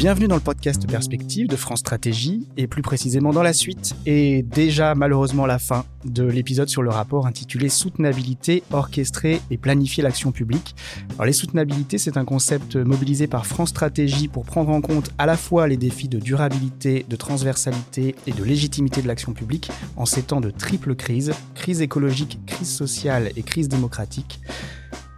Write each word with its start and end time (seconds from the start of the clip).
Bienvenue 0.00 0.28
dans 0.28 0.36
le 0.36 0.40
podcast 0.40 0.90
Perspective 0.90 1.46
de 1.46 1.56
France 1.56 1.80
Stratégie 1.80 2.48
et 2.56 2.66
plus 2.66 2.80
précisément 2.80 3.34
dans 3.34 3.42
la 3.42 3.52
suite 3.52 3.94
et 4.06 4.42
déjà 4.42 4.94
malheureusement 4.94 5.44
la 5.44 5.58
fin 5.58 5.84
de 6.06 6.24
l'épisode 6.24 6.70
sur 6.70 6.80
le 6.80 6.88
rapport 6.88 7.26
intitulé 7.26 7.68
Soutenabilité, 7.68 8.62
orchestrer 8.72 9.42
et 9.50 9.58
planifier 9.58 10.02
l'action 10.02 10.32
publique. 10.32 10.74
Alors 11.16 11.26
les 11.26 11.34
soutenabilités, 11.34 11.98
c'est 11.98 12.16
un 12.16 12.24
concept 12.24 12.76
mobilisé 12.76 13.26
par 13.26 13.44
France 13.44 13.68
Stratégie 13.68 14.28
pour 14.28 14.46
prendre 14.46 14.70
en 14.70 14.80
compte 14.80 15.10
à 15.18 15.26
la 15.26 15.36
fois 15.36 15.68
les 15.68 15.76
défis 15.76 16.08
de 16.08 16.18
durabilité, 16.18 17.04
de 17.06 17.16
transversalité 17.16 18.14
et 18.26 18.32
de 18.32 18.42
légitimité 18.42 19.02
de 19.02 19.06
l'action 19.06 19.34
publique 19.34 19.70
en 19.96 20.06
ces 20.06 20.22
temps 20.22 20.40
de 20.40 20.48
triple 20.48 20.94
crise, 20.94 21.34
crise 21.54 21.82
écologique, 21.82 22.40
crise 22.46 22.70
sociale 22.70 23.32
et 23.36 23.42
crise 23.42 23.68
démocratique. 23.68 24.40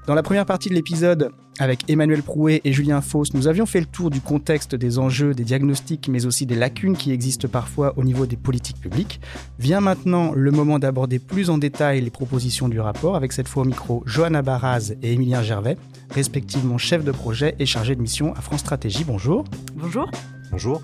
Dans 0.04 0.16
la 0.16 0.24
première 0.24 0.46
partie 0.46 0.68
de 0.68 0.74
l'épisode, 0.74 1.30
avec 1.60 1.88
Emmanuel 1.88 2.24
Prouet 2.24 2.60
et 2.64 2.72
Julien 2.72 3.00
Fauss, 3.00 3.34
nous 3.34 3.46
avions 3.46 3.66
fait 3.66 3.78
le 3.78 3.86
tour 3.86 4.10
du 4.10 4.20
contexte 4.20 4.74
des 4.74 4.98
enjeux, 4.98 5.32
des 5.32 5.44
diagnostics, 5.44 6.08
mais 6.08 6.26
aussi 6.26 6.44
des 6.44 6.56
lacunes 6.56 6.96
qui 6.96 7.12
existent 7.12 7.46
parfois 7.46 7.93
au 7.96 8.02
niveau 8.02 8.26
des 8.26 8.36
politiques 8.36 8.80
publiques. 8.80 9.20
Vient 9.60 9.80
maintenant 9.80 10.32
le 10.34 10.50
moment 10.50 10.80
d'aborder 10.80 11.20
plus 11.20 11.50
en 11.50 11.58
détail 11.58 12.00
les 12.00 12.10
propositions 12.10 12.68
du 12.68 12.80
rapport, 12.80 13.14
avec 13.14 13.32
cette 13.32 13.46
fois 13.46 13.62
au 13.62 13.66
micro 13.66 14.02
Johanna 14.04 14.43
Baraz 14.43 14.93
et 15.02 15.12
Émilien 15.12 15.43
Gervais, 15.43 15.76
respectivement 16.10 16.79
chef 16.79 17.04
de 17.04 17.12
projet 17.12 17.54
et 17.60 17.66
chargé 17.66 17.94
de 17.94 18.02
mission 18.02 18.34
à 18.34 18.40
France 18.40 18.60
Stratégie. 18.60 19.04
Bonjour. 19.04 19.44
Bonjour. 19.76 20.10
Bonjour. 20.50 20.82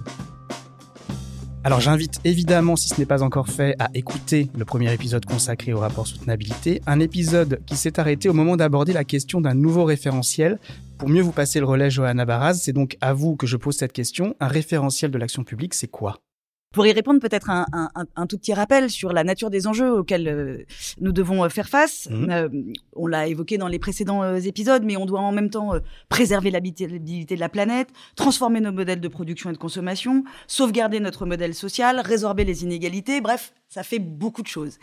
Alors 1.64 1.80
j'invite 1.80 2.20
évidemment, 2.24 2.76
si 2.76 2.88
ce 2.88 2.98
n'est 2.98 3.06
pas 3.06 3.22
encore 3.22 3.48
fait, 3.48 3.74
à 3.78 3.90
écouter 3.94 4.48
le 4.56 4.64
premier 4.64 4.92
épisode 4.92 5.24
consacré 5.26 5.72
au 5.72 5.78
rapport 5.78 6.06
soutenabilité, 6.06 6.80
un 6.86 7.00
épisode 7.00 7.60
qui 7.66 7.76
s'est 7.76 7.98
arrêté 7.98 8.28
au 8.28 8.32
moment 8.32 8.56
d'aborder 8.56 8.92
la 8.92 9.04
question 9.04 9.40
d'un 9.40 9.54
nouveau 9.54 9.84
référentiel. 9.84 10.58
Pour 10.98 11.08
mieux 11.08 11.22
vous 11.22 11.32
passer 11.32 11.60
le 11.60 11.66
relais, 11.66 11.90
Johanna 11.90 12.24
Baraz, 12.24 12.54
c'est 12.54 12.72
donc 12.72 12.96
à 13.00 13.12
vous 13.12 13.36
que 13.36 13.46
je 13.46 13.56
pose 13.56 13.76
cette 13.76 13.92
question. 13.92 14.34
Un 14.40 14.48
référentiel 14.48 15.10
de 15.10 15.18
l'action 15.18 15.44
publique, 15.44 15.74
c'est 15.74 15.88
quoi? 15.88 16.18
Pour 16.72 16.86
y 16.86 16.92
répondre, 16.92 17.20
peut-être 17.20 17.48
un, 17.48 17.66
un, 17.72 17.88
un, 18.14 18.26
tout 18.26 18.36
petit 18.36 18.52
rappel 18.52 18.90
sur 18.90 19.12
la 19.12 19.24
nature 19.24 19.48
des 19.48 19.66
enjeux 19.66 19.90
auxquels 19.90 20.28
euh, 20.28 20.64
nous 21.00 21.12
devons 21.12 21.44
euh, 21.44 21.48
faire 21.48 21.68
face. 21.68 22.08
Mmh. 22.10 22.30
Euh, 22.30 22.48
on 22.94 23.06
l'a 23.06 23.26
évoqué 23.26 23.56
dans 23.56 23.68
les 23.68 23.78
précédents 23.78 24.34
épisodes, 24.34 24.82
mais 24.84 24.96
on 24.96 25.06
doit 25.06 25.20
en 25.20 25.32
même 25.32 25.48
temps 25.48 25.72
préserver 26.08 26.50
l'habitabilité 26.50 27.36
de 27.36 27.40
la 27.40 27.48
planète, 27.48 27.88
transformer 28.16 28.60
nos 28.60 28.72
modèles 28.72 29.00
de 29.00 29.08
production 29.08 29.50
et 29.50 29.54
de 29.54 29.58
consommation, 29.58 30.24
sauvegarder 30.46 31.00
notre 31.00 31.24
modèle 31.24 31.54
social, 31.54 32.00
résorber 32.00 32.44
les 32.44 32.64
inégalités, 32.64 33.20
bref, 33.20 33.52
ça 33.68 33.82
fait 33.82 33.98
beaucoup 33.98 34.42
de 34.42 34.46
choses. 34.46 34.78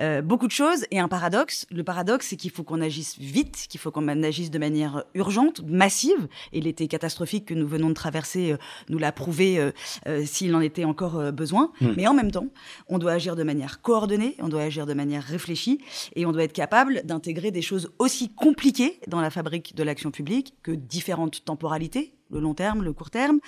Euh, 0.00 0.20
beaucoup 0.20 0.46
de 0.46 0.52
choses 0.52 0.86
et 0.90 0.98
un 0.98 1.08
paradoxe. 1.08 1.66
Le 1.70 1.84
paradoxe, 1.84 2.26
c'est 2.28 2.36
qu'il 2.36 2.50
faut 2.50 2.64
qu'on 2.64 2.80
agisse 2.80 3.16
vite, 3.18 3.66
qu'il 3.68 3.78
faut 3.78 3.92
qu'on 3.92 4.08
agisse 4.08 4.50
de 4.50 4.58
manière 4.58 5.04
urgente, 5.14 5.62
massive. 5.64 6.28
Et 6.52 6.60
l'été 6.60 6.88
catastrophique 6.88 7.46
que 7.46 7.54
nous 7.54 7.68
venons 7.68 7.90
de 7.90 7.94
traverser 7.94 8.52
euh, 8.52 8.56
nous 8.88 8.98
l'a 8.98 9.12
prouvé 9.12 9.58
euh, 9.58 10.24
s'il 10.24 10.54
en 10.54 10.60
était 10.60 10.84
encore 10.84 11.32
besoin. 11.32 11.70
Mmh. 11.80 11.88
Mais 11.96 12.06
en 12.08 12.14
même 12.14 12.32
temps, 12.32 12.48
on 12.88 12.98
doit 12.98 13.12
agir 13.12 13.36
de 13.36 13.44
manière 13.44 13.80
coordonnée, 13.82 14.34
on 14.40 14.48
doit 14.48 14.62
agir 14.62 14.86
de 14.86 14.94
manière 14.94 15.22
réfléchie 15.22 15.80
et 16.16 16.26
on 16.26 16.32
doit 16.32 16.44
être 16.44 16.52
capable 16.52 17.02
d'intégrer 17.04 17.52
des 17.52 17.62
choses 17.62 17.92
aussi 17.98 18.34
compliquées 18.34 18.98
dans 19.06 19.20
la 19.20 19.30
fabrique 19.30 19.76
de 19.76 19.82
l'action 19.82 20.10
publique 20.10 20.54
que 20.62 20.72
différentes 20.72 21.44
temporalités, 21.44 22.14
le 22.30 22.40
long 22.40 22.54
terme, 22.54 22.82
le 22.82 22.92
court 22.92 23.10
terme, 23.10 23.40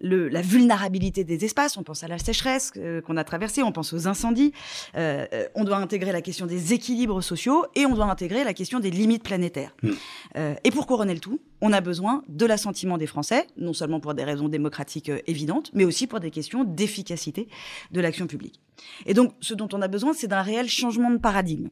le, 0.00 0.28
la 0.28 0.42
vulnérabilité 0.42 1.24
des 1.24 1.44
espaces. 1.44 1.76
On 1.76 1.82
pense 1.82 2.02
à 2.02 2.08
la 2.08 2.18
sécheresse 2.18 2.72
euh, 2.76 3.00
qu'on 3.00 3.16
a 3.16 3.24
traversée, 3.24 3.62
on 3.62 3.72
pense 3.72 3.92
aux 3.92 4.06
incendies. 4.08 4.52
Euh, 4.96 5.26
euh, 5.32 5.46
on 5.54 5.64
doit 5.64 5.76
intégrer 5.76 6.12
la 6.12 6.20
question 6.20 6.46
des 6.46 6.72
équilibres 6.72 7.22
sociaux 7.22 7.66
et 7.74 7.86
on 7.86 7.94
doit 7.94 8.06
intégrer 8.06 8.44
la 8.44 8.54
question 8.54 8.80
des 8.80 8.90
limites 8.90 9.22
planétaires. 9.22 9.74
Mmh. 9.82 9.90
Euh, 10.36 10.54
et 10.64 10.70
pour 10.70 10.86
couronner 10.86 11.14
le 11.14 11.20
tout, 11.20 11.40
on 11.60 11.72
a 11.72 11.80
besoin 11.80 12.22
de 12.28 12.46
l'assentiment 12.46 12.98
des 12.98 13.06
Français, 13.06 13.46
non 13.56 13.72
seulement 13.72 14.00
pour 14.00 14.14
des 14.14 14.24
raisons 14.24 14.48
démocratiques 14.48 15.10
évidentes, 15.26 15.70
mais 15.72 15.84
aussi 15.84 16.06
pour 16.06 16.20
des 16.20 16.30
questions 16.30 16.64
d'efficacité 16.64 17.48
de 17.90 18.00
l'action 18.00 18.26
publique. 18.26 18.60
Et 19.06 19.14
donc, 19.14 19.34
ce 19.40 19.54
dont 19.54 19.68
on 19.72 19.80
a 19.80 19.88
besoin, 19.88 20.12
c'est 20.12 20.26
d'un 20.26 20.42
réel 20.42 20.68
changement 20.68 21.10
de 21.10 21.18
paradigme. 21.18 21.68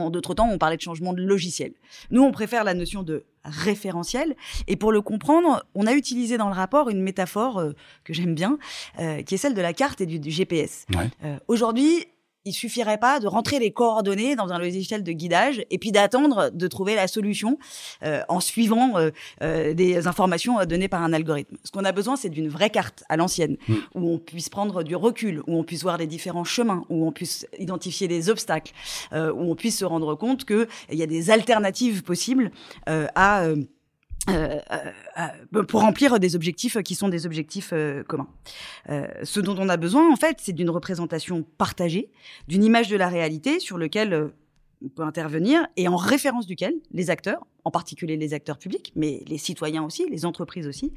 En 0.00 0.10
d'autres 0.10 0.34
temps, 0.34 0.48
on 0.50 0.58
parlait 0.58 0.76
de 0.76 0.82
changement 0.82 1.12
de 1.12 1.22
logiciel. 1.22 1.72
Nous, 2.10 2.22
on 2.22 2.32
préfère 2.32 2.64
la 2.64 2.74
notion 2.74 3.02
de 3.02 3.24
référentiel. 3.44 4.36
Et 4.66 4.76
pour 4.76 4.92
le 4.92 5.02
comprendre, 5.02 5.64
on 5.74 5.86
a 5.86 5.92
utilisé 5.92 6.38
dans 6.38 6.48
le 6.48 6.54
rapport 6.54 6.88
une 6.88 7.02
métaphore 7.02 7.58
euh, 7.58 7.72
que 8.04 8.12
j'aime 8.12 8.34
bien, 8.34 8.58
euh, 8.98 9.22
qui 9.22 9.34
est 9.34 9.38
celle 9.38 9.54
de 9.54 9.60
la 9.60 9.72
carte 9.72 10.00
et 10.00 10.06
du, 10.06 10.18
du 10.18 10.30
GPS. 10.30 10.86
Ouais. 10.94 11.10
Euh, 11.24 11.38
Aujourd'hui, 11.48 12.06
il 12.44 12.52
suffirait 12.52 12.98
pas 12.98 13.20
de 13.20 13.26
rentrer 13.26 13.58
les 13.58 13.70
coordonnées 13.70 14.36
dans 14.36 14.52
un 14.52 14.58
logiciel 14.58 15.02
de 15.02 15.12
guidage 15.12 15.64
et 15.70 15.78
puis 15.78 15.92
d'attendre 15.92 16.50
de 16.50 16.68
trouver 16.68 16.94
la 16.94 17.08
solution 17.08 17.58
euh, 18.02 18.22
en 18.28 18.40
suivant 18.40 18.96
euh, 18.96 19.10
euh, 19.42 19.74
des 19.74 20.06
informations 20.06 20.64
données 20.64 20.88
par 20.88 21.02
un 21.02 21.12
algorithme. 21.12 21.56
Ce 21.64 21.70
qu'on 21.70 21.84
a 21.84 21.92
besoin, 21.92 22.16
c'est 22.16 22.28
d'une 22.28 22.48
vraie 22.48 22.70
carte 22.70 23.04
à 23.08 23.16
l'ancienne, 23.16 23.56
mmh. 23.68 23.74
où 23.94 24.14
on 24.14 24.18
puisse 24.18 24.48
prendre 24.48 24.82
du 24.82 24.96
recul, 24.96 25.42
où 25.46 25.58
on 25.58 25.64
puisse 25.64 25.82
voir 25.82 25.98
les 25.98 26.06
différents 26.06 26.44
chemins, 26.44 26.84
où 26.88 27.06
on 27.06 27.12
puisse 27.12 27.46
identifier 27.58 28.08
les 28.08 28.30
obstacles, 28.30 28.72
euh, 29.12 29.32
où 29.32 29.50
on 29.50 29.54
puisse 29.54 29.78
se 29.78 29.84
rendre 29.84 30.14
compte 30.14 30.44
qu'il 30.44 30.66
y 30.90 31.02
a 31.02 31.06
des 31.06 31.30
alternatives 31.30 32.02
possibles 32.02 32.50
euh, 32.88 33.06
à 33.14 33.46
euh, 34.28 34.60
euh, 35.18 35.62
pour 35.64 35.80
remplir 35.80 36.20
des 36.20 36.36
objectifs 36.36 36.80
qui 36.82 36.94
sont 36.94 37.08
des 37.08 37.26
objectifs 37.26 37.70
euh, 37.72 38.04
communs. 38.04 38.28
Euh, 38.88 39.06
ce 39.24 39.40
dont 39.40 39.56
on 39.58 39.68
a 39.68 39.76
besoin, 39.76 40.10
en 40.12 40.16
fait, 40.16 40.36
c'est 40.40 40.52
d'une 40.52 40.70
représentation 40.70 41.44
partagée, 41.58 42.10
d'une 42.46 42.62
image 42.62 42.88
de 42.88 42.96
la 42.96 43.08
réalité 43.08 43.58
sur 43.58 43.78
lequel 43.78 44.12
euh, 44.12 44.28
on 44.84 44.88
peut 44.88 45.02
intervenir 45.02 45.66
et 45.76 45.88
en 45.88 45.96
référence 45.96 46.46
duquel 46.46 46.74
les 46.92 47.10
acteurs, 47.10 47.46
en 47.64 47.70
particulier 47.70 48.16
les 48.16 48.34
acteurs 48.34 48.58
publics, 48.58 48.92
mais 48.96 49.22
les 49.26 49.38
citoyens 49.38 49.84
aussi, 49.84 50.08
les 50.08 50.24
entreprises 50.24 50.66
aussi, 50.66 50.92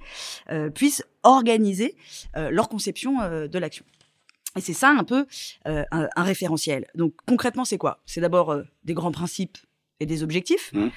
euh, 0.51 0.69
puissent 0.69 1.03
organiser 1.23 1.95
leur 2.35 2.69
conception 2.69 3.17
de 3.47 3.59
l'action. 3.59 3.85
Et 4.55 4.61
c'est 4.61 4.73
ça 4.73 4.89
un 4.89 5.03
peu 5.03 5.25
un, 5.65 5.85
un, 5.91 6.23
référentiel. 6.23 6.87
Donc 6.95 7.13
concrètement, 7.27 7.65
c'est 7.65 7.77
quoi? 7.77 8.01
C'est 8.05 8.21
d'abord 8.21 8.55
des 8.83 8.93
grands 8.93 9.11
principes 9.11 9.57
et 9.99 10.05
des 10.05 10.23
objectifs. 10.23 10.71
Mmh. 10.73 10.89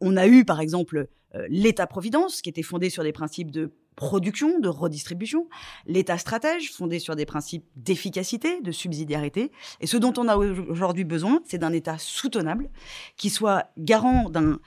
on 0.00 0.16
a 0.16 0.26
eu, 0.26 0.44
par 0.44 0.60
exemple, 0.60 1.08
euh, 1.08 1.08
l'État-providence, 1.48 2.42
qui 2.42 2.48
était 2.48 2.62
fondé 2.62 2.90
sur 2.90 3.02
des 3.02 3.12
principes 3.12 3.50
de 3.50 3.72
production, 3.96 4.60
de 4.60 4.68
redistribution, 4.68 5.48
l'État 5.86 6.18
stratège, 6.18 6.72
fondé 6.72 7.00
sur 7.00 7.16
des 7.16 7.26
principes 7.26 7.64
d'efficacité, 7.74 8.60
de 8.60 8.70
subsidiarité. 8.70 9.50
Et 9.80 9.88
ce 9.88 9.96
dont 9.96 10.12
on 10.16 10.28
a 10.28 10.36
aujourd'hui 10.36 11.04
besoin, 11.04 11.40
c'est 11.44 11.58
d'un 11.58 11.72
État 11.72 11.98
soutenable, 11.98 12.70
qui 13.16 13.28
soit 13.28 13.70
garant 13.76 14.30
d'un 14.30 14.60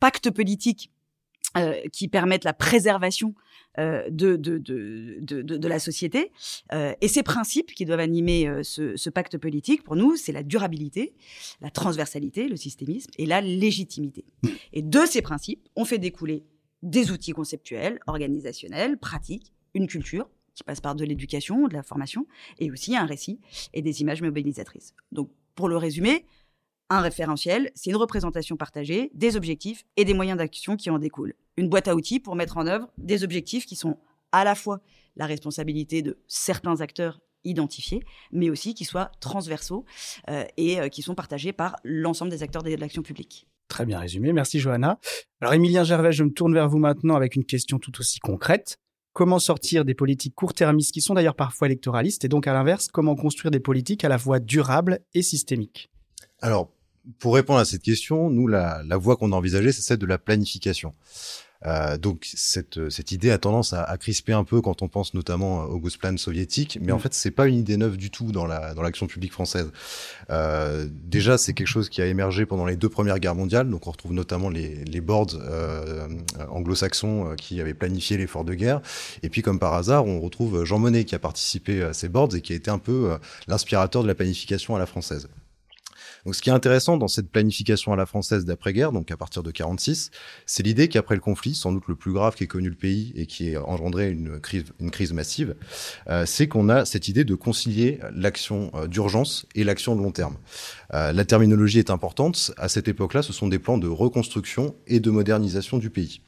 pacte 0.00 0.30
politique 0.30 0.90
euh, 1.56 1.80
qui 1.92 2.08
permette 2.08 2.44
la 2.44 2.52
préservation 2.52 3.34
euh, 3.78 4.08
de, 4.10 4.36
de, 4.36 4.58
de, 4.58 5.20
de, 5.20 5.68
la 5.68 5.78
société. 5.78 6.30
Euh, 6.72 6.92
et 7.00 7.08
ces 7.08 7.22
principes 7.22 7.72
qui 7.72 7.84
doivent 7.84 8.00
animer 8.00 8.50
ce, 8.62 8.96
ce, 8.96 9.10
pacte 9.10 9.38
politique, 9.38 9.82
pour 9.82 9.96
nous, 9.96 10.16
c'est 10.16 10.32
la 10.32 10.42
durabilité, 10.42 11.14
la 11.60 11.70
transversalité, 11.70 12.48
le 12.48 12.56
systémisme 12.56 13.10
et 13.18 13.26
la 13.26 13.40
légitimité. 13.40 14.24
Et 14.72 14.82
de 14.82 15.00
ces 15.06 15.22
principes, 15.22 15.66
on 15.76 15.84
fait 15.84 15.98
découler 15.98 16.44
des 16.82 17.10
outils 17.10 17.32
conceptuels, 17.32 18.00
organisationnels, 18.06 18.98
pratiques, 18.98 19.52
une 19.74 19.86
culture 19.86 20.28
qui 20.54 20.64
passe 20.64 20.80
par 20.80 20.94
de 20.94 21.04
l'éducation, 21.04 21.68
de 21.68 21.74
la 21.74 21.82
formation, 21.82 22.26
et 22.58 22.70
aussi 22.70 22.96
un 22.96 23.06
récit 23.06 23.40
et 23.74 23.82
des 23.82 24.00
images 24.00 24.22
mobilisatrices. 24.22 24.94
Donc, 25.12 25.30
pour 25.54 25.68
le 25.68 25.76
résumer, 25.76 26.26
un 26.90 27.00
référentiel, 27.00 27.70
c'est 27.74 27.90
une 27.90 27.96
représentation 27.96 28.56
partagée 28.56 29.10
des 29.14 29.36
objectifs 29.36 29.84
et 29.96 30.04
des 30.04 30.14
moyens 30.14 30.38
d'action 30.38 30.76
qui 30.76 30.90
en 30.90 30.98
découlent. 30.98 31.34
Une 31.56 31.68
boîte 31.68 31.88
à 31.88 31.94
outils 31.94 32.20
pour 32.20 32.36
mettre 32.36 32.58
en 32.58 32.66
œuvre 32.66 32.88
des 32.98 33.24
objectifs 33.24 33.66
qui 33.66 33.76
sont 33.76 33.98
à 34.32 34.44
la 34.44 34.54
fois 34.54 34.80
la 35.16 35.26
responsabilité 35.26 36.02
de 36.02 36.18
certains 36.28 36.80
acteurs 36.80 37.20
identifiés, 37.44 38.02
mais 38.32 38.50
aussi 38.50 38.74
qui 38.74 38.84
soient 38.84 39.10
transversaux 39.20 39.84
euh, 40.28 40.44
et 40.56 40.80
euh, 40.80 40.88
qui 40.88 41.02
sont 41.02 41.14
partagés 41.14 41.52
par 41.52 41.76
l'ensemble 41.84 42.30
des 42.30 42.42
acteurs 42.42 42.62
de 42.62 42.74
l'action 42.74 43.02
publique. 43.02 43.46
Très 43.68 43.86
bien 43.86 43.98
résumé, 43.98 44.32
merci 44.32 44.60
Johanna. 44.60 44.98
Alors 45.40 45.54
Émilien 45.54 45.84
Gervais, 45.84 46.12
je 46.12 46.24
me 46.24 46.30
tourne 46.30 46.54
vers 46.54 46.68
vous 46.68 46.78
maintenant 46.78 47.16
avec 47.16 47.34
une 47.34 47.44
question 47.44 47.78
tout 47.78 47.92
aussi 47.98 48.20
concrète. 48.20 48.78
Comment 49.12 49.38
sortir 49.38 49.84
des 49.84 49.94
politiques 49.94 50.34
court-termistes 50.34 50.92
qui 50.92 51.00
sont 51.00 51.14
d'ailleurs 51.14 51.36
parfois 51.36 51.68
électoralistes 51.68 52.24
et 52.24 52.28
donc 52.28 52.46
à 52.46 52.52
l'inverse, 52.52 52.88
comment 52.88 53.16
construire 53.16 53.50
des 53.50 53.60
politiques 53.60 54.04
à 54.04 54.08
la 54.08 54.18
fois 54.18 54.40
durables 54.40 55.00
et 55.14 55.22
systémiques? 55.22 55.88
Alors, 56.42 56.70
pour 57.18 57.34
répondre 57.34 57.58
à 57.58 57.64
cette 57.64 57.82
question, 57.82 58.30
nous, 58.30 58.46
la, 58.46 58.82
la 58.86 58.96
voie 58.96 59.16
qu'on 59.16 59.32
a 59.32 59.36
envisagée, 59.36 59.72
c'est 59.72 59.82
celle 59.82 59.98
de 59.98 60.06
la 60.06 60.18
planification. 60.18 60.94
Euh, 61.64 61.96
donc 61.96 62.26
cette, 62.34 62.90
cette 62.90 63.12
idée 63.12 63.30
a 63.30 63.38
tendance 63.38 63.72
à, 63.72 63.82
à, 63.82 63.96
crisper 63.96 64.32
un 64.32 64.44
peu 64.44 64.60
quand 64.60 64.82
on 64.82 64.88
pense 64.88 65.14
notamment 65.14 65.64
au 65.64 65.78
Gosplan 65.78 66.16
soviétique, 66.16 66.78
mais 66.80 66.92
mmh. 66.92 66.94
en 66.94 66.98
fait 66.98 67.14
c'est 67.14 67.30
pas 67.30 67.46
une 67.46 67.56
idée 67.56 67.76
neuve 67.76 67.96
du 67.96 68.10
tout 68.10 68.30
dans 68.30 68.46
la 68.46 68.74
dans 68.74 68.82
l'action 68.82 69.06
publique 69.06 69.32
française. 69.32 69.70
Euh, 70.30 70.86
déjà 70.90 71.38
c'est 71.38 71.54
quelque 71.54 71.66
chose 71.66 71.88
qui 71.88 72.02
a 72.02 72.06
émergé 72.06 72.44
pendant 72.44 72.66
les 72.66 72.76
deux 72.76 72.88
premières 72.88 73.18
guerres 73.18 73.34
mondiales, 73.34 73.70
donc 73.70 73.86
on 73.86 73.90
retrouve 73.90 74.12
notamment 74.12 74.50
les, 74.50 74.84
les 74.84 75.00
boards 75.00 75.34
euh, 75.34 76.08
anglo-saxons 76.50 77.34
qui 77.36 77.60
avaient 77.60 77.74
planifié 77.74 78.16
l'effort 78.18 78.44
de 78.44 78.54
guerre, 78.54 78.82
et 79.22 79.30
puis 79.30 79.42
comme 79.42 79.58
par 79.58 79.74
hasard 79.74 80.06
on 80.06 80.20
retrouve 80.20 80.64
Jean 80.64 80.78
Monnet 80.78 81.04
qui 81.04 81.14
a 81.14 81.18
participé 81.18 81.82
à 81.82 81.94
ces 81.94 82.08
boards 82.08 82.34
et 82.34 82.42
qui 82.42 82.52
a 82.52 82.56
été 82.56 82.70
un 82.70 82.78
peu 82.78 83.16
l'inspirateur 83.48 84.02
de 84.02 84.08
la 84.08 84.14
planification 84.14 84.76
à 84.76 84.78
la 84.78 84.86
française. 84.86 85.28
Donc, 86.26 86.34
ce 86.34 86.42
qui 86.42 86.50
est 86.50 86.52
intéressant 86.52 86.96
dans 86.96 87.06
cette 87.06 87.30
planification 87.30 87.92
à 87.92 87.96
la 87.96 88.04
française 88.04 88.44
d'après-guerre, 88.44 88.90
donc 88.90 89.12
à 89.12 89.16
partir 89.16 89.44
de 89.44 89.52
46, 89.52 90.10
c'est 90.44 90.64
l'idée 90.64 90.88
qu'après 90.88 91.14
le 91.14 91.20
conflit, 91.20 91.54
sans 91.54 91.70
doute 91.70 91.84
le 91.86 91.94
plus 91.94 92.12
grave 92.12 92.34
qu'ait 92.34 92.48
connu 92.48 92.68
le 92.68 92.74
pays 92.74 93.12
et 93.14 93.26
qui 93.26 93.54
a 93.54 93.64
engendré 93.64 94.10
une 94.10 94.40
crise, 94.40 94.64
une 94.80 94.90
crise 94.90 95.12
massive, 95.12 95.54
euh, 96.08 96.26
c'est 96.26 96.48
qu'on 96.48 96.68
a 96.68 96.84
cette 96.84 97.06
idée 97.06 97.22
de 97.22 97.36
concilier 97.36 98.00
l'action 98.12 98.72
euh, 98.74 98.88
d'urgence 98.88 99.46
et 99.54 99.62
l'action 99.62 99.94
de 99.94 100.02
long 100.02 100.10
terme. 100.10 100.36
Euh, 100.94 101.12
la 101.12 101.24
terminologie 101.24 101.78
est 101.78 101.90
importante. 101.90 102.50
À 102.56 102.68
cette 102.68 102.88
époque-là, 102.88 103.22
ce 103.22 103.32
sont 103.32 103.46
des 103.46 103.60
plans 103.60 103.78
de 103.78 103.86
reconstruction 103.86 104.74
et 104.88 104.98
de 104.98 105.12
modernisation 105.12 105.78
du 105.78 105.90
pays. 105.90 106.22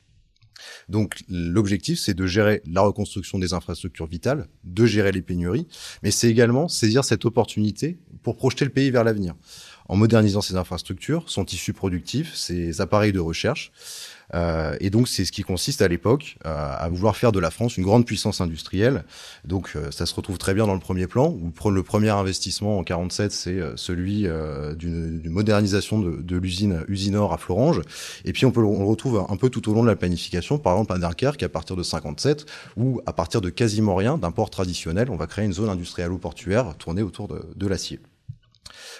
Donc 0.88 1.22
l'objectif, 1.28 1.98
c'est 1.98 2.14
de 2.14 2.26
gérer 2.26 2.62
la 2.66 2.82
reconstruction 2.82 3.38
des 3.38 3.52
infrastructures 3.52 4.06
vitales, 4.06 4.48
de 4.64 4.86
gérer 4.86 5.12
les 5.12 5.22
pénuries, 5.22 5.66
mais 6.02 6.10
c'est 6.10 6.28
également 6.28 6.68
saisir 6.68 7.04
cette 7.04 7.24
opportunité 7.24 7.98
pour 8.22 8.36
projeter 8.36 8.64
le 8.64 8.70
pays 8.70 8.90
vers 8.90 9.04
l'avenir. 9.04 9.34
En 9.88 9.96
modernisant 9.96 10.42
ses 10.42 10.56
infrastructures, 10.56 11.24
son 11.26 11.44
tissu 11.44 11.72
productif, 11.72 12.34
ses 12.34 12.80
appareils 12.80 13.12
de 13.12 13.20
recherche, 13.20 13.72
euh, 14.34 14.76
et 14.80 14.90
donc 14.90 15.08
c'est 15.08 15.24
ce 15.24 15.32
qui 15.32 15.42
consiste 15.42 15.82
à 15.82 15.88
l'époque 15.88 16.36
euh, 16.44 16.74
à 16.76 16.88
vouloir 16.88 17.16
faire 17.16 17.32
de 17.32 17.38
la 17.38 17.50
France 17.50 17.76
une 17.76 17.84
grande 17.84 18.04
puissance 18.04 18.40
industrielle. 18.40 19.04
Donc 19.44 19.72
euh, 19.74 19.90
ça 19.90 20.06
se 20.06 20.14
retrouve 20.14 20.38
très 20.38 20.54
bien 20.54 20.66
dans 20.66 20.74
le 20.74 20.80
premier 20.80 21.06
plan. 21.06 21.28
Où 21.30 21.70
le 21.70 21.82
premier 21.82 22.10
investissement 22.10 22.78
en 22.78 22.84
47, 22.84 23.32
c'est 23.32 23.60
celui 23.76 24.26
d'une 24.76 25.22
modernisation 25.28 25.98
de, 25.98 26.16
de 26.22 26.36
l'usine 26.36 26.84
Usinor 26.88 27.32
à 27.32 27.38
Florange. 27.38 27.80
Et 28.24 28.32
puis 28.32 28.46
on 28.46 28.50
peut 28.50 28.62
on 28.62 28.80
le 28.80 28.86
retrouve 28.86 29.24
un 29.28 29.36
peu 29.36 29.50
tout 29.50 29.70
au 29.70 29.74
long 29.74 29.82
de 29.82 29.88
la 29.88 29.96
planification. 29.96 30.58
Par 30.58 30.74
exemple 30.74 30.92
à 30.92 30.98
Dunkerque 30.98 31.42
à 31.42 31.48
partir 31.48 31.76
de 31.76 31.82
57, 31.82 32.46
ou 32.76 33.00
à 33.06 33.12
partir 33.12 33.40
de 33.40 33.50
quasiment 33.50 33.94
rien 33.94 34.18
d'un 34.18 34.30
port 34.30 34.50
traditionnel, 34.50 35.08
on 35.10 35.16
va 35.16 35.26
créer 35.26 35.44
une 35.44 35.52
zone 35.52 35.68
industrielle 35.68 36.12
ou 36.12 36.18
portuaire 36.18 36.74
tournée 36.76 37.02
autour 37.02 37.28
de, 37.28 37.40
de 37.54 37.66
l'acier. 37.66 38.00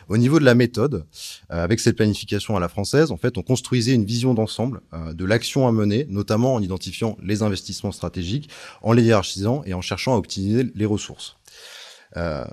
Au 0.09 0.17
niveau 0.17 0.39
de 0.39 0.45
la 0.45 0.55
méthode, 0.55 1.07
euh, 1.51 1.65
avec 1.65 1.81
cette 1.81 1.97
planification 1.97 2.57
à 2.57 2.61
la 2.61 2.69
française, 2.69 3.11
en 3.11 3.17
fait, 3.17 3.39
on 3.39 3.43
construisait 3.43 3.95
une 3.95 4.05
vision 4.05 4.35
d'ensemble 4.35 4.81
euh, 4.93 5.13
de 5.13 5.25
l'action 5.25 5.67
à 5.67 5.73
mener, 5.73 6.07
notamment 6.09 6.55
en 6.55 6.63
identifiant 6.63 7.17
les 7.23 7.43
investissements 7.43 7.93
stratégiques, 7.93 8.49
en 8.83 8.93
les 8.93 9.03
hiérarchisant 9.03 9.63
et 9.67 9.75
en 9.75 9.81
cherchant 9.81 10.15
à 10.15 10.19
optimiser 10.19 10.71
les 10.75 10.87
ressources. 10.87 11.37
Euh, 12.17 12.45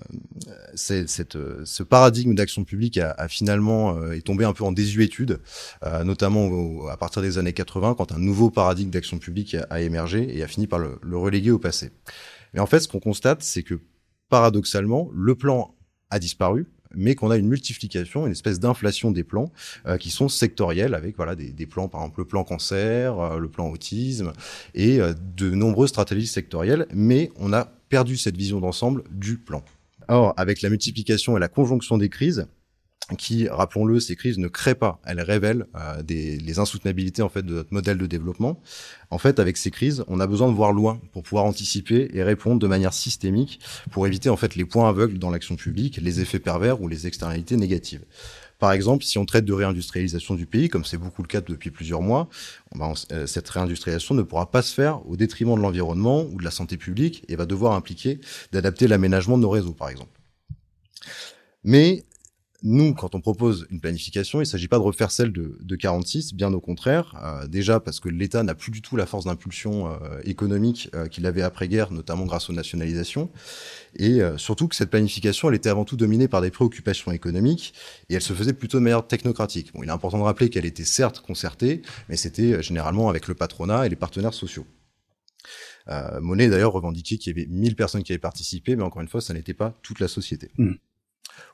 cette, 0.76 1.38
ce 1.64 1.84
paradigme 1.84 2.36
d'action 2.36 2.64
publique 2.64 2.98
a, 2.98 3.28
finalement 3.30 3.98
euh, 3.98 4.12
est 4.12 4.22
tombé 4.22 4.44
un 4.44 4.54
peu 4.54 4.64
en 4.64 4.72
désuétude, 4.72 5.40
euh, 5.84 6.04
notamment 6.04 6.88
à 6.88 6.98
partir 6.98 7.22
des 7.22 7.38
années 7.38 7.54
80, 7.54 7.96
quand 7.98 8.12
un 8.12 8.20
nouveau 8.20 8.50
paradigme 8.50 8.90
d'action 8.90 9.18
publique 9.18 9.56
a, 9.56 9.66
a, 9.70 9.80
émergé 9.82 10.38
et 10.38 10.44
a 10.44 10.48
fini 10.48 10.68
par 10.68 10.80
le, 10.80 11.00
le 11.02 11.18
reléguer 11.18 11.52
au 11.52 11.60
passé. 11.60 11.92
Mais 12.54 12.60
en 12.60 12.66
fait, 12.66 12.82
ce 12.82 12.88
qu'on 12.88 13.00
constate, 13.00 13.44
c'est 13.44 13.64
que 13.64 13.80
paradoxalement, 14.30 15.10
le 15.14 15.36
plan 15.36 15.76
a 16.10 16.20
disparu, 16.20 16.68
mais 16.96 17.16
qu'on 17.16 17.32
a 17.32 17.38
une 17.38 17.48
multiplication, 17.48 18.26
une 18.26 18.32
espèce 18.32 18.60
d'inflation 18.60 19.12
des 19.12 19.24
plans 19.24 19.52
euh, 19.86 19.98
qui 19.98 20.10
sont 20.10 20.30
sectoriels 20.30 20.94
avec 20.94 21.16
voilà 21.16 21.36
des, 21.36 21.66
plans, 21.66 21.88
par 21.88 22.02
exemple 22.02 22.22
le 22.22 22.26
plan 22.26 22.44
cancer, 22.44 23.20
euh, 23.20 23.40
le 23.40 23.48
plan 23.48 23.70
autisme 23.70 24.34
et 24.74 25.00
euh, 25.00 25.14
de 25.36 25.52
nombreuses 25.52 25.90
stratégies 25.90 26.28
sectorielles, 26.28 26.88
mais 26.94 27.32
on 27.38 27.54
a 27.54 27.66
perdu 27.90 28.18
cette 28.18 28.38
vision 28.38 28.60
d'ensemble 28.60 29.04
du 29.12 29.38
plan. 29.38 29.64
Or, 30.08 30.34
avec 30.38 30.62
la 30.62 30.70
multiplication 30.70 31.36
et 31.38 31.40
la 31.40 31.48
conjonction 31.48 31.98
des 31.98 32.10
crises, 32.10 32.48
qui, 33.18 33.48
rappelons-le, 33.48 34.00
ces 34.00 34.16
crises 34.16 34.40
ne 34.40 34.48
créent 34.48 34.76
pas, 34.76 35.00
elles 35.06 35.22
révèlent 35.22 35.68
euh, 35.76 36.02
des, 36.02 36.38
les 36.38 36.58
insoutenabilités 36.58 37.22
en 37.22 37.30
fait 37.30 37.44
de 37.44 37.54
notre 37.54 37.72
modèle 37.72 38.00
de 38.00 38.08
développement. 38.08 38.60
En 39.12 39.20
fait, 39.20 39.40
avec 39.40 39.58
ces 39.58 39.70
crises, 39.70 40.04
on 40.08 40.20
a 40.20 40.26
besoin 40.26 40.50
de 40.50 40.56
voir 40.56 40.74
loin 40.74 41.00
pour 41.12 41.22
pouvoir 41.22 41.46
anticiper 41.46 42.10
et 42.14 42.24
répondre 42.24 42.60
de 42.60 42.68
manière 42.68 42.94
systémique 42.94 43.60
pour 43.92 44.08
éviter 44.08 44.30
en 44.30 44.38
fait 44.38 44.56
les 44.56 44.66
points 44.66 44.90
aveugles 44.90 45.20
dans 45.20 45.30
l'action 45.30 45.56
publique, 45.56 45.98
les 45.98 46.20
effets 46.20 46.40
pervers 46.40 46.82
ou 46.82 46.88
les 46.88 47.06
externalités 47.06 47.58
négatives. 47.58 48.04
Par 48.58 48.72
exemple, 48.72 49.04
si 49.04 49.18
on 49.18 49.26
traite 49.26 49.46
de 49.46 49.54
réindustrialisation 49.54 50.34
du 50.34 50.48
pays, 50.48 50.70
comme 50.70 50.86
c'est 50.86 50.98
beaucoup 50.98 51.22
le 51.22 51.28
cas 51.28 51.42
depuis 51.42 51.70
plusieurs 51.70 52.02
mois, 52.02 52.30
euh, 53.12 53.28
cette 53.28 53.50
réindustrialisation 53.50 54.16
ne 54.16 54.24
pourra 54.24 54.50
pas 54.50 54.62
se 54.62 54.74
faire 54.74 55.08
au 55.08 55.16
détriment 55.18 55.56
de 55.56 55.62
l'environnement 55.62 56.24
ou 56.24 56.40
de 56.40 56.44
la 56.44 56.52
santé 56.52 56.78
publique 56.78 57.24
et 57.28 57.36
va 57.36 57.46
devoir 57.46 57.74
impliquer 57.74 58.20
d'adapter 58.52 58.88
l'aménagement 58.88 59.38
de 59.38 59.44
nos 59.44 59.50
réseaux, 59.50 59.74
par 59.74 59.90
exemple. 59.90 60.20
Mais 61.64 62.06
nous, 62.64 62.94
quand 62.94 63.16
on 63.16 63.22
propose 63.22 63.68
une 63.70 63.80
planification, 63.80 64.40
il 64.40 64.44
ne 64.44 64.46
s'agit 64.46 64.68
pas 64.68 64.78
de 64.78 64.84
refaire 64.84 65.12
celle 65.12 65.32
de, 65.32 65.58
de 65.62 65.76
46, 65.76 66.34
bien 66.34 66.54
au 66.54 66.60
contraire. 66.60 67.16
Euh, 67.24 67.48
déjà 67.48 67.80
parce 67.80 68.00
que 68.00 68.10
l'État 68.10 68.44
n'a 68.44 68.56
plus 68.56 68.72
du 68.72 68.82
tout 68.82 68.96
la 68.96 69.06
force 69.06 69.26
d'impulsion 69.26 69.88
euh, 69.88 70.20
économique 70.24 70.90
euh, 70.96 71.08
qu'il 71.08 71.26
avait 71.26 71.42
après-guerre, 71.42 71.92
notamment 71.92 72.26
grâce 72.26 72.50
aux 72.50 72.54
nationalisations. 72.54 73.30
Et 73.98 74.22
euh, 74.22 74.38
surtout 74.38 74.68
que 74.68 74.76
cette 74.76 74.90
planification, 74.90 75.50
elle 75.50 75.56
était 75.56 75.70
avant 75.70 75.86
tout 75.86 75.96
dominée 75.96 76.28
par 76.28 76.42
des 76.42 76.52
préoccupations 76.52 77.12
économiques 77.12 77.74
et 78.10 78.16
elle 78.16 78.22
se 78.22 78.34
faisait 78.34 78.54
plutôt 78.54 78.78
de 78.78 78.84
manière 78.84 79.08
technocratique. 79.08 79.72
Bon, 79.74 79.84
il 79.84 79.90
est 79.90 79.92
important 79.92 80.18
de 80.18 80.24
rappeler 80.24 80.50
qu'elle 80.50 80.66
était 80.66 80.84
certes 80.84 81.22
concertée, 81.22 81.82
mais 82.10 82.18
c'était 82.18 82.54
euh, 82.54 82.62
généralement 82.62 83.10
avec 83.10 83.28
le 83.28 83.36
patronat 83.36 83.86
et 83.86 83.90
les 83.90 83.96
partenaires 83.96 84.34
sociaux. 84.34 84.66
Euh, 85.88 86.20
Monet 86.20 86.50
d'ailleurs 86.50 86.74
revendiquait 86.74 87.18
qu'il 87.18 87.38
y 87.38 87.40
avait 87.40 87.48
1000 87.50 87.76
personnes 87.76 88.04
qui 88.04 88.12
avaient 88.12 88.20
participé, 88.20 88.76
mais 88.76 88.84
encore 88.84 89.02
une 89.02 89.08
fois, 89.08 89.22
ça 89.22 89.34
n'était 89.34 89.54
pas 89.54 89.78
toute 89.82 90.00
la 90.00 90.08
société. 90.08 90.52
Mmh. 90.58 90.74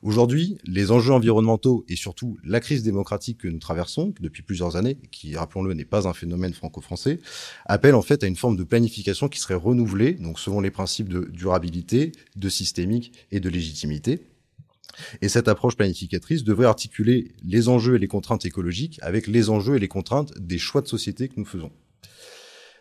Aujourd'hui, 0.02 0.58
les 0.64 0.90
enjeux 0.90 1.12
environnementaux 1.12 1.84
et 1.88 1.96
surtout 1.96 2.38
la 2.44 2.60
crise 2.60 2.82
démocratique 2.82 3.38
que 3.38 3.48
nous 3.48 3.58
traversons 3.58 4.14
depuis 4.20 4.42
plusieurs 4.42 4.76
années, 4.76 4.98
qui, 5.10 5.36
rappelons-le, 5.36 5.74
n'est 5.74 5.84
pas 5.84 6.08
un 6.08 6.12
phénomène 6.12 6.52
franco-français, 6.52 7.20
appellent 7.66 7.94
en 7.94 8.02
fait 8.02 8.24
à 8.24 8.26
une 8.26 8.36
forme 8.36 8.56
de 8.56 8.64
planification 8.64 9.28
qui 9.28 9.40
serait 9.40 9.54
renouvelée, 9.54 10.14
donc 10.14 10.38
selon 10.38 10.60
les 10.60 10.70
principes 10.70 11.08
de 11.08 11.28
durabilité, 11.32 12.12
de 12.36 12.48
systémique 12.48 13.12
et 13.30 13.40
de 13.40 13.48
légitimité. 13.48 14.26
Et 15.20 15.28
cette 15.28 15.48
approche 15.48 15.76
planificatrice 15.76 16.44
devrait 16.44 16.66
articuler 16.66 17.32
les 17.42 17.68
enjeux 17.68 17.96
et 17.96 17.98
les 17.98 18.08
contraintes 18.08 18.44
écologiques 18.44 18.98
avec 19.02 19.26
les 19.26 19.50
enjeux 19.50 19.76
et 19.76 19.78
les 19.78 19.88
contraintes 19.88 20.32
des 20.38 20.58
choix 20.58 20.82
de 20.82 20.88
société 20.88 21.28
que 21.28 21.34
nous 21.36 21.46
faisons. 21.46 21.72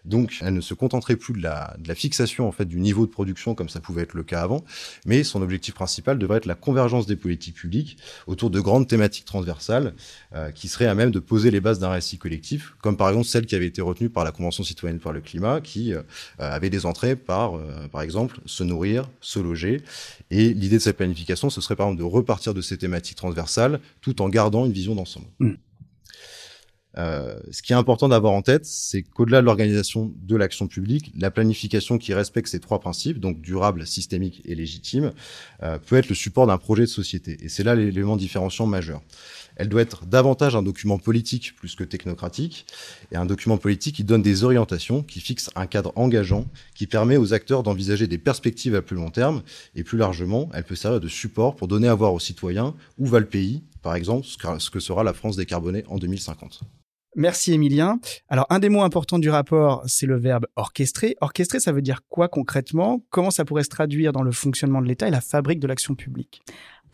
Donc, 0.05 0.37
elle 0.41 0.53
ne 0.53 0.61
se 0.61 0.73
contenterait 0.73 1.15
plus 1.15 1.33
de 1.33 1.41
la, 1.41 1.75
de 1.79 1.87
la 1.87 1.95
fixation 1.95 2.47
en 2.47 2.51
fait 2.51 2.65
du 2.65 2.79
niveau 2.79 3.05
de 3.05 3.11
production 3.11 3.55
comme 3.55 3.69
ça 3.69 3.79
pouvait 3.79 4.03
être 4.03 4.13
le 4.13 4.23
cas 4.23 4.41
avant, 4.41 4.63
mais 5.05 5.23
son 5.23 5.41
objectif 5.41 5.73
principal 5.73 6.17
devrait 6.17 6.37
être 6.37 6.45
la 6.45 6.55
convergence 6.55 7.05
des 7.05 7.15
politiques 7.15 7.55
publiques 7.55 7.97
autour 8.27 8.49
de 8.49 8.59
grandes 8.59 8.87
thématiques 8.87 9.25
transversales 9.25 9.93
euh, 10.33 10.51
qui 10.51 10.67
seraient 10.67 10.87
à 10.87 10.95
même 10.95 11.11
de 11.11 11.19
poser 11.19 11.51
les 11.51 11.61
bases 11.61 11.79
d'un 11.79 11.89
récit 11.89 12.17
collectif, 12.17 12.73
comme 12.81 12.97
par 12.97 13.09
exemple 13.09 13.27
celle 13.27 13.45
qui 13.45 13.55
avait 13.55 13.67
été 13.67 13.81
retenue 13.81 14.09
par 14.09 14.23
la 14.23 14.31
Convention 14.31 14.63
citoyenne 14.63 14.99
pour 14.99 15.13
le 15.13 15.21
climat, 15.21 15.61
qui 15.61 15.93
euh, 15.93 16.01
avait 16.39 16.69
des 16.69 16.85
entrées 16.85 17.15
par, 17.15 17.55
euh, 17.55 17.87
par 17.91 18.01
exemple, 18.01 18.39
se 18.45 18.63
nourrir, 18.63 19.09
se 19.21 19.39
loger. 19.39 19.81
Et 20.29 20.53
l'idée 20.53 20.77
de 20.77 20.81
cette 20.81 20.97
planification, 20.97 21.49
ce 21.49 21.61
serait 21.61 21.75
par 21.75 21.87
exemple 21.87 22.01
de 22.01 22.07
repartir 22.07 22.53
de 22.53 22.61
ces 22.61 22.77
thématiques 22.77 23.17
transversales 23.17 23.79
tout 24.01 24.21
en 24.21 24.29
gardant 24.29 24.65
une 24.65 24.71
vision 24.71 24.95
d'ensemble. 24.95 25.27
Mmh. 25.39 25.53
Euh, 26.97 27.39
ce 27.51 27.61
qui 27.61 27.71
est 27.73 27.75
important 27.75 28.09
d'avoir 28.09 28.33
en 28.33 28.41
tête, 28.41 28.65
c'est 28.65 29.01
qu'au-delà 29.03 29.41
de 29.41 29.45
l'organisation 29.45 30.13
de 30.21 30.35
l'action 30.35 30.67
publique, 30.67 31.11
la 31.17 31.31
planification 31.31 31.97
qui 31.97 32.13
respecte 32.13 32.47
ces 32.47 32.59
trois 32.59 32.79
principes, 32.79 33.19
donc 33.19 33.41
durable, 33.41 33.87
systémique 33.87 34.41
et 34.45 34.55
légitime, 34.55 35.13
euh, 35.63 35.77
peut 35.79 35.95
être 35.95 36.09
le 36.09 36.15
support 36.15 36.47
d'un 36.47 36.57
projet 36.57 36.83
de 36.83 36.87
société. 36.87 37.37
Et 37.41 37.49
c'est 37.49 37.63
là 37.63 37.75
l'élément 37.75 38.17
différenciant 38.17 38.65
majeur. 38.65 39.01
Elle 39.55 39.69
doit 39.69 39.81
être 39.81 40.05
davantage 40.05 40.55
un 40.55 40.63
document 40.63 40.97
politique 40.97 41.55
plus 41.55 41.75
que 41.75 41.83
technocratique, 41.83 42.65
et 43.11 43.15
un 43.15 43.25
document 43.25 43.57
politique 43.57 43.95
qui 43.95 44.03
donne 44.03 44.21
des 44.21 44.43
orientations, 44.43 45.03
qui 45.03 45.19
fixe 45.19 45.49
un 45.55 45.67
cadre 45.67 45.91
engageant, 45.95 46.45
qui 46.73 46.87
permet 46.87 47.17
aux 47.17 47.33
acteurs 47.33 47.63
d'envisager 47.63 48.07
des 48.07 48.17
perspectives 48.17 48.75
à 48.75 48.81
plus 48.81 48.95
long 48.95 49.11
terme, 49.11 49.43
et 49.75 49.83
plus 49.83 49.97
largement, 49.97 50.49
elle 50.53 50.63
peut 50.63 50.75
servir 50.75 50.99
de 50.99 51.07
support 51.07 51.55
pour 51.55 51.67
donner 51.67 51.87
à 51.87 51.95
voir 51.95 52.13
aux 52.13 52.19
citoyens 52.19 52.73
où 52.97 53.05
va 53.05 53.19
le 53.19 53.27
pays, 53.27 53.61
par 53.81 53.95
exemple, 53.95 54.27
ce 54.27 54.69
que 54.69 54.79
sera 54.79 55.03
la 55.03 55.13
France 55.13 55.35
décarbonée 55.35 55.83
en 55.87 55.97
2050. 55.97 56.61
Merci 57.15 57.53
Emilien. 57.53 57.99
Alors 58.29 58.45
un 58.49 58.59
des 58.59 58.69
mots 58.69 58.83
importants 58.83 59.19
du 59.19 59.29
rapport, 59.29 59.83
c'est 59.85 60.05
le 60.05 60.17
verbe 60.17 60.47
orchestrer. 60.55 61.17
Orchestrer, 61.19 61.59
ça 61.59 61.73
veut 61.73 61.81
dire 61.81 62.01
quoi 62.07 62.29
concrètement? 62.29 63.01
Comment 63.09 63.31
ça 63.31 63.43
pourrait 63.43 63.63
se 63.63 63.69
traduire 63.69 64.13
dans 64.13 64.23
le 64.23 64.31
fonctionnement 64.31 64.81
de 64.81 64.87
l'État 64.87 65.07
et 65.07 65.11
la 65.11 65.19
fabrique 65.21 65.59
de 65.59 65.67
l'action 65.67 65.93
publique? 65.93 66.41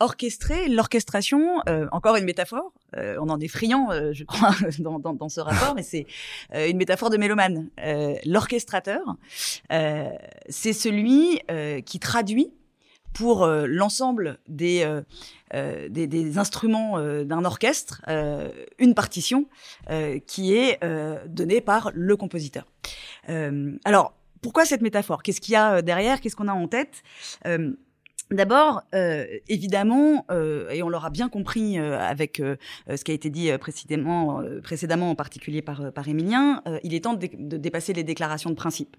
Orchestrer, 0.00 0.68
l'orchestration, 0.68 1.60
euh, 1.68 1.86
encore 1.90 2.16
une 2.16 2.24
métaphore, 2.24 2.72
euh, 2.96 3.16
on 3.20 3.28
en 3.28 3.40
est 3.40 3.48
friand, 3.48 3.90
euh, 3.90 4.12
je 4.12 4.24
crois, 4.24 4.54
dans, 4.78 4.98
dans, 4.98 5.12
dans, 5.12 5.28
ce 5.28 5.40
rapport, 5.40 5.74
mais 5.74 5.82
c'est 5.82 6.06
euh, 6.54 6.68
une 6.68 6.76
métaphore 6.76 7.10
de 7.10 7.16
mélomane. 7.16 7.68
Euh, 7.80 8.14
l'orchestrateur, 8.24 9.00
c'est 10.48 10.72
celui 10.72 11.40
qui 11.84 11.98
traduit 11.98 12.52
pour 13.18 13.46
l'ensemble 13.46 14.38
des 14.48 14.84
euh, 15.54 15.88
des, 15.88 16.06
des, 16.06 16.36
instruments 16.36 16.98
euh, 16.98 17.24
d'un 17.24 17.46
orchestre, 17.46 18.02
euh, 18.08 18.50
une 18.78 18.94
partition 18.94 19.46
qui 20.26 20.54
est 20.54 20.78
donnée 21.26 21.62
par 21.62 21.90
le 21.94 22.16
compositeur. 22.16 22.66
alors, 23.84 24.12
pourquoi 24.42 24.66
cette 24.66 24.82
métaphore? 24.82 25.22
Qu'est-ce 25.22 25.40
qu'il 25.40 25.52
y 25.52 25.56
a 25.56 25.80
derrière? 25.80 26.20
Qu'est-ce 26.20 26.36
qu'on 26.36 26.48
a 26.48 26.52
en 26.52 26.68
tête? 26.68 27.02
D'abord, 28.30 28.82
euh, 28.94 29.24
évidemment, 29.48 30.26
euh, 30.30 30.68
et 30.68 30.82
on 30.82 30.90
l'aura 30.90 31.08
bien 31.08 31.30
compris 31.30 31.78
euh, 31.78 31.98
avec 31.98 32.40
euh, 32.40 32.56
ce 32.94 33.02
qui 33.02 33.10
a 33.10 33.14
été 33.14 33.30
dit 33.30 33.50
précédemment, 33.58 34.42
précédemment 34.62 35.10
en 35.10 35.14
particulier 35.14 35.62
par, 35.62 35.92
par 35.92 36.06
Émilien, 36.08 36.62
il 36.84 36.94
est 36.94 37.04
temps 37.04 37.14
de, 37.14 37.56
dépasser 37.56 37.94
les 37.94 38.04
déclarations 38.04 38.50
de 38.50 38.54
principe. 38.54 38.96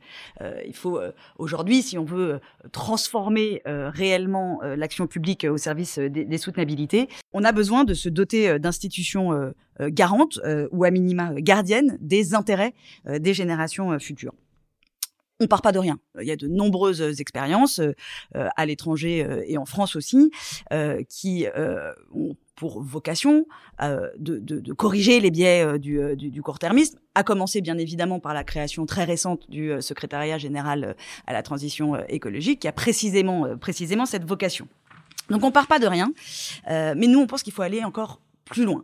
il 0.66 0.76
faut 0.76 1.00
aujourd'hui, 1.38 1.82
si 1.82 1.98
on 1.98 2.06
veut 2.06 2.40
transformer 2.72 3.62
réellement 3.66 4.60
l'action 4.64 5.08
publique 5.08 5.46
au 5.50 5.58
service 5.58 6.00
des, 6.00 6.26
des, 6.26 6.38
soutenabilités, 6.38 7.08
on 7.34 7.44
a 7.44 7.52
besoin 7.52 7.84
de 7.84 7.94
se 7.94 8.10
doter 8.10 8.60
d'institutions 8.60 9.54
garantes 9.80 10.40
ou 10.72 10.84
à 10.84 10.92
minima 10.92 11.34
gardiennes 11.36 11.98
des 12.02 12.34
intérêts 12.34 12.74
des 13.06 13.34
générations 13.34 13.98
futures 14.00 14.34
on 15.40 15.48
part 15.48 15.62
pas 15.62 15.72
de 15.72 15.80
rien. 15.80 16.00
Il 16.20 16.28
y 16.28 16.32
a 16.32 16.36
de 16.36 16.48
nombreuses 16.48 17.20
expériences 17.20 17.80
euh, 17.80 17.94
à 18.56 18.66
l'étranger 18.66 19.24
euh, 19.24 19.44
et 19.48 19.58
en 19.58 19.66
France 19.66 19.96
aussi 19.96 20.32
euh, 20.74 21.02
qui 21.08 21.46
ont 22.14 22.36
pour 22.56 22.82
vocation 22.82 23.46
de, 23.80 24.74
corriger 24.74 25.22
les 25.22 25.32
biais 25.32 25.80
du, 25.80 26.42
court-termisme, 26.44 27.00
à 27.16 27.24
commencer 27.24 27.62
bien 27.62 27.78
évidemment 27.78 28.20
par 28.20 28.34
la 28.34 28.44
création 28.44 28.86
très 28.86 29.06
récente 29.06 29.50
du 29.50 29.72
secrétariat 29.82 30.38
général 30.38 30.98
à 31.26 31.32
la 31.32 31.42
transition 31.42 31.96
écologique, 32.08 32.60
qui 32.60 32.68
a 32.68 32.74
précisément, 32.74 33.58
précisément 33.58 34.06
cette 34.06 34.26
vocation. 34.26 34.68
Donc 35.30 35.46
on 35.46 35.52
part 35.52 35.68
pas 35.68 35.80
de 35.80 35.88
rien, 35.88 36.12
mais 36.68 37.08
nous 37.08 37.20
on 37.20 37.28
pense 37.28 37.44
qu'il 37.44 37.54
faut 37.54 37.62
aller 37.62 37.86
encore 37.86 38.20
plus 38.44 38.66
loin, 38.66 38.84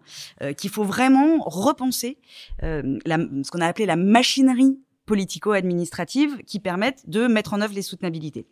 qu'il 0.56 0.70
faut 0.70 0.86
vraiment 0.86 1.40
repenser 1.40 2.18
ce 2.62 3.52
qu'on 3.52 3.60
a 3.60 3.68
appelé 3.68 3.86
la 3.86 3.98
machinerie 3.98 4.80
politico-administratives 5.06 6.38
qui 6.46 6.60
permettent 6.60 7.10
de 7.10 7.28
mettre 7.28 7.54
en 7.54 7.62
œuvre 7.62 7.74
les 7.74 7.82
soutenabilités. 7.82 8.46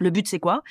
Le 0.00 0.10
but, 0.10 0.28
c'est 0.28 0.38
quoi? 0.38 0.62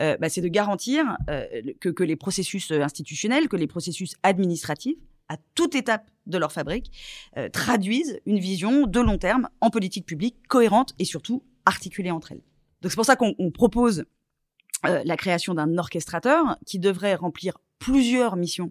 Euh, 0.00 0.16
bah, 0.18 0.28
C'est 0.28 0.40
de 0.40 0.48
garantir 0.48 1.16
euh, 1.30 1.46
que, 1.80 2.02
les 2.02 2.16
processus 2.16 2.70
institutionnels, 2.70 3.48
que 3.48 3.56
les 3.56 3.66
processus 3.66 4.14
administratifs, 4.22 4.98
à 5.28 5.36
toute 5.54 5.74
étape 5.74 6.10
de 6.26 6.38
leur 6.38 6.52
fabrique, 6.52 6.90
euh, 7.36 7.48
traduisent 7.48 8.20
une 8.26 8.38
vision 8.38 8.86
de 8.86 9.00
long 9.00 9.18
terme 9.18 9.48
en 9.60 9.70
politique 9.70 10.04
publique 10.04 10.36
cohérente 10.48 10.94
et 10.98 11.04
surtout 11.04 11.42
articulée 11.64 12.10
entre 12.10 12.32
elles. 12.32 12.42
Donc 12.82 12.90
c'est 12.90 12.96
pour 12.96 13.06
ça 13.06 13.16
qu'on 13.16 13.50
propose 13.52 14.04
la 14.84 15.16
création 15.16 15.54
d'un 15.54 15.78
orchestrateur 15.78 16.58
qui 16.66 16.80
devrait 16.80 17.14
remplir 17.14 17.56
plusieurs 17.82 18.36
missions 18.36 18.70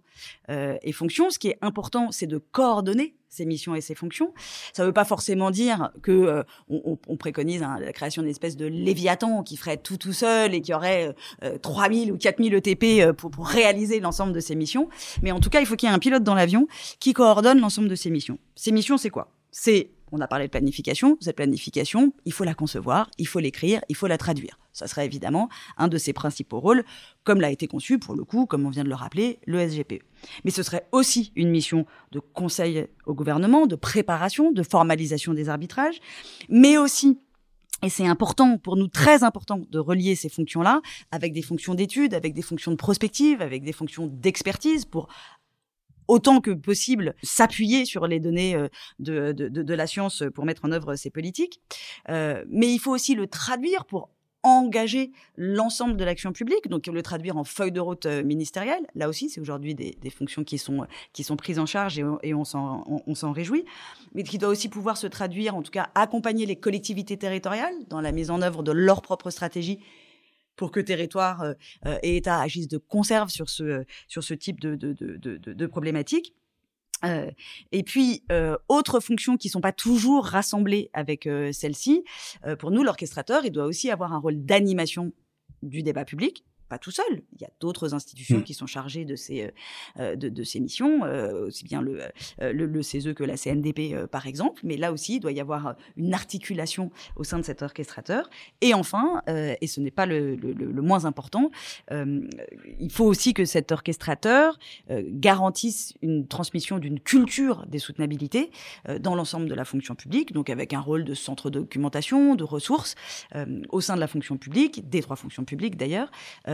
euh, 0.49 0.77
et 0.83 0.93
fonctions. 0.93 1.29
Ce 1.29 1.37
qui 1.37 1.49
est 1.49 1.57
important, 1.61 2.11
c'est 2.11 2.27
de 2.27 2.37
coordonner 2.37 3.17
ces 3.27 3.45
missions 3.45 3.75
et 3.75 3.81
ces 3.81 3.93
fonctions. 3.93 4.33
Ça 4.71 4.83
ne 4.83 4.87
veut 4.87 4.93
pas 4.93 5.03
forcément 5.03 5.51
dire 5.51 5.91
que 6.01 6.11
euh, 6.11 6.43
on, 6.69 6.97
on, 7.05 7.17
préconise 7.17 7.61
hein, 7.61 7.77
la 7.79 7.91
création 7.91 8.21
d'une 8.21 8.31
espèce 8.31 8.55
de 8.55 8.65
léviathan 8.65 9.43
qui 9.43 9.57
ferait 9.57 9.75
tout 9.75 9.97
tout 9.97 10.13
seul 10.13 10.53
et 10.53 10.61
qui 10.61 10.73
aurait 10.73 11.13
euh, 11.43 11.57
3000 11.57 12.13
ou 12.13 12.17
4000 12.17 12.53
ETP 12.53 13.11
pour, 13.17 13.31
pour 13.31 13.47
réaliser 13.47 13.99
l'ensemble 13.99 14.31
de 14.31 14.39
ces 14.39 14.55
missions. 14.55 14.87
Mais 15.21 15.33
en 15.33 15.41
tout 15.41 15.49
cas, 15.49 15.59
il 15.59 15.65
faut 15.65 15.75
qu'il 15.75 15.89
y 15.89 15.91
ait 15.91 15.95
un 15.95 15.99
pilote 15.99 16.23
dans 16.23 16.35
l'avion 16.35 16.67
qui 17.01 17.11
coordonne 17.11 17.59
l'ensemble 17.59 17.89
de 17.89 17.95
ces 17.95 18.09
missions. 18.09 18.39
Ces 18.55 18.71
missions, 18.71 18.97
c'est 18.97 19.09
quoi? 19.09 19.33
C'est 19.51 19.89
on 20.11 20.19
a 20.19 20.27
parlé 20.27 20.45
de 20.45 20.51
planification. 20.51 21.17
Cette 21.19 21.35
planification, 21.35 22.13
il 22.25 22.33
faut 22.33 22.43
la 22.43 22.53
concevoir, 22.53 23.09
il 23.17 23.27
faut 23.27 23.39
l'écrire, 23.39 23.81
il 23.89 23.95
faut 23.95 24.07
la 24.07 24.17
traduire. 24.17 24.59
Ça 24.73 24.87
serait 24.87 25.05
évidemment 25.05 25.49
un 25.77 25.87
de 25.87 25.97
ses 25.97 26.13
principaux 26.13 26.59
rôles, 26.59 26.83
comme 27.23 27.41
l'a 27.41 27.51
été 27.51 27.67
conçu, 27.67 27.99
pour 27.99 28.15
le 28.15 28.23
coup, 28.23 28.45
comme 28.45 28.65
on 28.65 28.69
vient 28.69 28.83
de 28.83 28.89
le 28.89 28.95
rappeler, 28.95 29.39
le 29.45 29.67
SGPE. 29.67 30.03
Mais 30.43 30.51
ce 30.51 30.63
serait 30.63 30.87
aussi 30.91 31.31
une 31.35 31.49
mission 31.49 31.85
de 32.11 32.19
conseil 32.19 32.87
au 33.05 33.13
gouvernement, 33.13 33.67
de 33.67 33.75
préparation, 33.75 34.51
de 34.51 34.63
formalisation 34.63 35.33
des 35.33 35.49
arbitrages, 35.49 35.99
mais 36.49 36.77
aussi 36.77 37.19
et 37.83 37.89
c'est 37.89 38.05
important, 38.05 38.59
pour 38.59 38.77
nous 38.77 38.87
très 38.87 39.23
important, 39.23 39.59
de 39.71 39.79
relier 39.79 40.15
ces 40.15 40.29
fonctions-là 40.29 40.81
avec 41.09 41.33
des 41.33 41.41
fonctions 41.41 41.73
d'études, 41.73 42.13
avec 42.13 42.35
des 42.35 42.43
fonctions 42.43 42.69
de 42.69 42.75
prospective, 42.75 43.41
avec 43.41 43.63
des 43.63 43.73
fonctions 43.73 44.05
d'expertise 44.05 44.85
pour 44.85 45.07
autant 46.11 46.41
que 46.41 46.51
possible 46.51 47.15
s'appuyer 47.23 47.85
sur 47.85 48.05
les 48.05 48.19
données 48.19 48.53
euh, 48.53 48.67
de, 48.99 49.31
de, 49.31 49.73
la 49.73 49.87
science 49.87 50.23
pour 50.35 50.43
mettre 50.43 50.65
en 50.65 50.71
œuvre 50.73 50.95
ces 50.97 51.09
politiques. 51.09 51.61
Euh, 52.09 52.43
mais 52.49 52.73
il 52.73 52.79
faut 52.79 52.91
aussi 52.91 53.15
le 53.15 53.27
traduire 53.27 53.85
pour 53.85 54.09
engager 54.43 55.11
l'ensemble 55.37 55.95
de 55.95 56.03
l'action 56.03 56.33
publique, 56.33 56.67
donc 56.67 56.87
le 56.87 57.01
traduire 57.01 57.37
en 57.37 57.45
feuille 57.45 57.71
de 57.71 57.79
route 57.79 58.07
euh, 58.07 58.23
ministérielle. 58.23 58.85
Là 58.93 59.07
aussi, 59.07 59.29
c'est 59.29 59.39
aujourd'hui 59.39 59.73
des, 59.73 60.09
fonctions 60.09 60.43
qui 60.43 60.57
sont 60.57 60.85
qui 61.13 61.23
sont 61.23 61.37
prises 61.37 61.59
en 61.59 61.65
charge 61.65 62.01
et, 62.23 62.33
on 62.33 62.43
s'en 62.43 62.83
on, 63.07 63.15
s'en 63.15 63.31
réjouit, 63.31 63.63
mais 64.13 64.23
qui 64.23 64.37
doit 64.37 64.49
aussi 64.49 64.67
pouvoir 64.67 64.97
se 64.97 65.07
traduire, 65.07 65.55
en 65.55 65.61
tout 65.61 65.71
cas, 65.71 65.91
accompagner 65.95 66.45
les 66.45 66.57
collectivités 66.57 67.15
territoriales 67.15 67.75
dans 67.87 68.01
la 68.01 68.11
mise 68.11 68.31
en 68.31 68.41
œuvre 68.41 68.63
de 68.63 68.73
leur 68.73 69.01
propre 69.01 69.29
stratégie 69.29 69.79
pour 70.55 70.71
que 70.71 70.79
territoire 70.79 71.41
euh, 71.41 71.53
euh, 71.85 71.97
et 72.03 72.17
État 72.17 72.39
agissent 72.39 72.67
de 72.67 72.77
conserve 72.77 73.29
sur 73.29 73.49
ce, 73.49 73.85
sur 74.07 74.23
ce 74.23 74.33
type 74.33 74.59
de, 74.59 74.75
de, 74.75 74.93
de, 74.93 75.67
problématiques. 75.67 76.35
Euh, 77.03 77.31
et 77.71 77.83
puis, 77.83 78.23
euh, 78.31 78.57
autres 78.67 78.99
fonctions 78.99 79.37
qui 79.37 79.49
sont 79.49 79.61
pas 79.61 79.71
toujours 79.71 80.25
rassemblées 80.25 80.89
avec 80.93 81.25
euh, 81.25 81.51
celle-ci, 81.51 82.03
pour 82.59 82.71
nous, 82.71 82.83
l'orchestrateur, 82.83 83.43
il 83.45 83.51
doit 83.51 83.65
aussi 83.65 83.89
avoir 83.89 84.13
un 84.13 84.19
rôle 84.19 84.45
d'animation 84.45 85.13
du 85.63 85.83
débat 85.83 86.05
public, 86.05 86.43
pas 86.71 86.79
tout 86.79 86.89
seul. 86.91 87.21
Il 87.33 87.41
y 87.41 87.45
a 87.45 87.49
d'autres 87.59 87.93
institutions 87.93 88.37
mmh. 88.37 88.43
qui 88.43 88.53
sont 88.53 88.65
chargées 88.65 89.03
de 89.03 89.17
ces, 89.17 89.41
euh, 89.43 89.49
euh, 89.99 90.15
de, 90.15 90.29
de, 90.29 90.43
ces 90.43 90.61
missions, 90.61 91.03
euh, 91.03 91.47
aussi 91.47 91.65
bien 91.65 91.81
le, 91.81 91.99
le, 92.39 92.65
le, 92.65 92.81
CESE 92.81 93.13
que 93.13 93.25
la 93.25 93.35
CNDP, 93.35 94.05
par 94.09 94.25
exemple. 94.25 94.61
Mais 94.63 94.77
là 94.77 94.93
aussi, 94.93 95.15
il 95.15 95.19
doit 95.19 95.33
y 95.33 95.41
avoir 95.41 95.75
une 95.97 96.13
articulation 96.13 96.89
au 97.17 97.25
sein 97.25 97.39
de 97.39 97.43
cet 97.43 97.61
orchestrateur. 97.61 98.29
Et 98.61 98.73
enfin, 98.73 99.21
et 99.27 99.67
ce 99.67 99.81
n'est 99.81 99.91
pas 99.91 100.05
le, 100.05 100.35
le, 100.35 100.81
moins 100.81 101.03
important, 101.03 101.51
il 101.91 102.91
faut 102.91 103.05
aussi 103.05 103.33
que 103.33 103.43
cet 103.43 103.71
orchestrateur 103.71 104.57
garantisse 104.89 105.93
une 106.01 106.25
transmission 106.27 106.79
d'une 106.79 106.99
culture 106.99 107.65
des 107.67 107.79
soutenabilités 107.79 108.49
dans 108.99 109.15
l'ensemble 109.15 109.47
de 109.49 109.55
la 109.55 109.65
fonction 109.65 109.95
publique, 109.95 110.31
donc 110.31 110.49
avec 110.49 110.73
un 110.73 110.79
rôle 110.79 111.03
de 111.03 111.13
centre 111.13 111.49
de 111.49 111.59
documentation, 111.59 112.35
de 112.35 112.43
ressources 112.43 112.95
au 113.69 113.81
sein 113.81 113.95
de 113.95 113.99
la 113.99 114.07
fonction 114.07 114.37
publique, 114.37 114.89
des 114.89 115.01
trois 115.01 115.17
fonctions 115.17 115.43
publiques 115.43 115.75
d'ailleurs, 115.75 116.09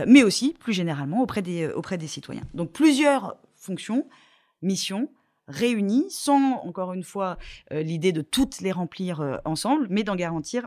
mais 0.08 0.22
aussi 0.22 0.54
plus 0.58 0.72
généralement 0.72 1.22
auprès 1.22 1.42
des, 1.42 1.64
euh, 1.64 1.76
auprès 1.76 1.98
des 1.98 2.08
citoyens. 2.08 2.46
Donc 2.54 2.72
plusieurs 2.72 3.36
fonctions, 3.56 4.08
missions 4.62 5.10
réunies, 5.46 6.06
sans 6.10 6.54
encore 6.64 6.92
une 6.94 7.04
fois 7.04 7.38
euh, 7.72 7.82
l'idée 7.82 8.12
de 8.12 8.22
toutes 8.22 8.60
les 8.60 8.72
remplir 8.72 9.20
euh, 9.20 9.36
ensemble, 9.44 9.86
mais 9.90 10.02
d'en 10.02 10.16
garantir 10.16 10.66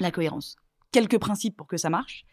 la 0.00 0.10
cohérence. 0.10 0.56
Quelques 0.92 1.18
principes 1.18 1.56
pour 1.56 1.66
que 1.66 1.76
ça 1.76 1.90
marche. 1.90 2.24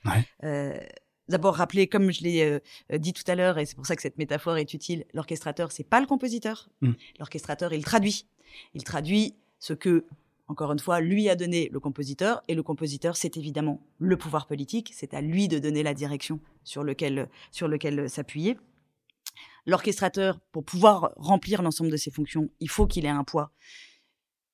D'abord, 1.30 1.56
rappeler, 1.56 1.88
comme 1.88 2.12
je 2.12 2.24
l'ai 2.24 2.60
dit 3.00 3.14
tout 3.14 3.24
à 3.28 3.36
l'heure, 3.36 3.58
et 3.58 3.66
c'est 3.66 3.76
pour 3.76 3.86
ça 3.86 3.96
que 3.96 4.02
cette 4.02 4.18
métaphore 4.18 4.58
est 4.58 4.74
utile, 4.74 5.06
l'orchestrateur, 5.14 5.72
c'est 5.72 5.86
pas 5.86 6.02
le 6.02 6.06
compositeur. 6.06 6.68
Mm. 6.82 6.92
L'orchestrateur, 7.20 7.72
il 7.72 7.86
traduit. 7.86 8.26
Il 8.74 8.84
traduit 8.84 9.36
ce 9.60 9.72
que 9.74 10.06
encore 10.52 10.74
une 10.74 10.80
fois, 10.80 11.00
lui 11.00 11.30
a 11.30 11.38
donné 11.38 11.70
le 11.72 11.80
compositeur, 11.80 12.44
et 12.50 12.56
le 12.56 12.62
compositeur, 12.62 13.16
c'est 13.16 13.38
évidemment 13.38 13.88
le 14.00 14.18
pouvoir 14.18 14.48
politique, 14.48 14.92
c'est 14.94 15.14
à 15.14 15.22
lui 15.22 15.48
de 15.48 15.60
donner 15.60 15.82
la 15.82 15.94
direction 15.94 16.42
sur 16.66 16.84
lequel, 16.84 17.30
sur 17.52 17.70
lequel 17.70 18.10
s'appuyer. 18.10 18.58
L'orchestrateur, 19.66 20.42
pour 20.52 20.66
pouvoir 20.66 21.14
remplir 21.16 21.62
l'ensemble 21.62 21.90
de 21.90 21.96
ses 21.96 22.12
fonctions, 22.12 22.50
il 22.60 22.70
faut 22.70 22.86
qu'il 22.86 23.06
ait 23.06 23.10
un 23.10 23.24
poids, 23.24 23.54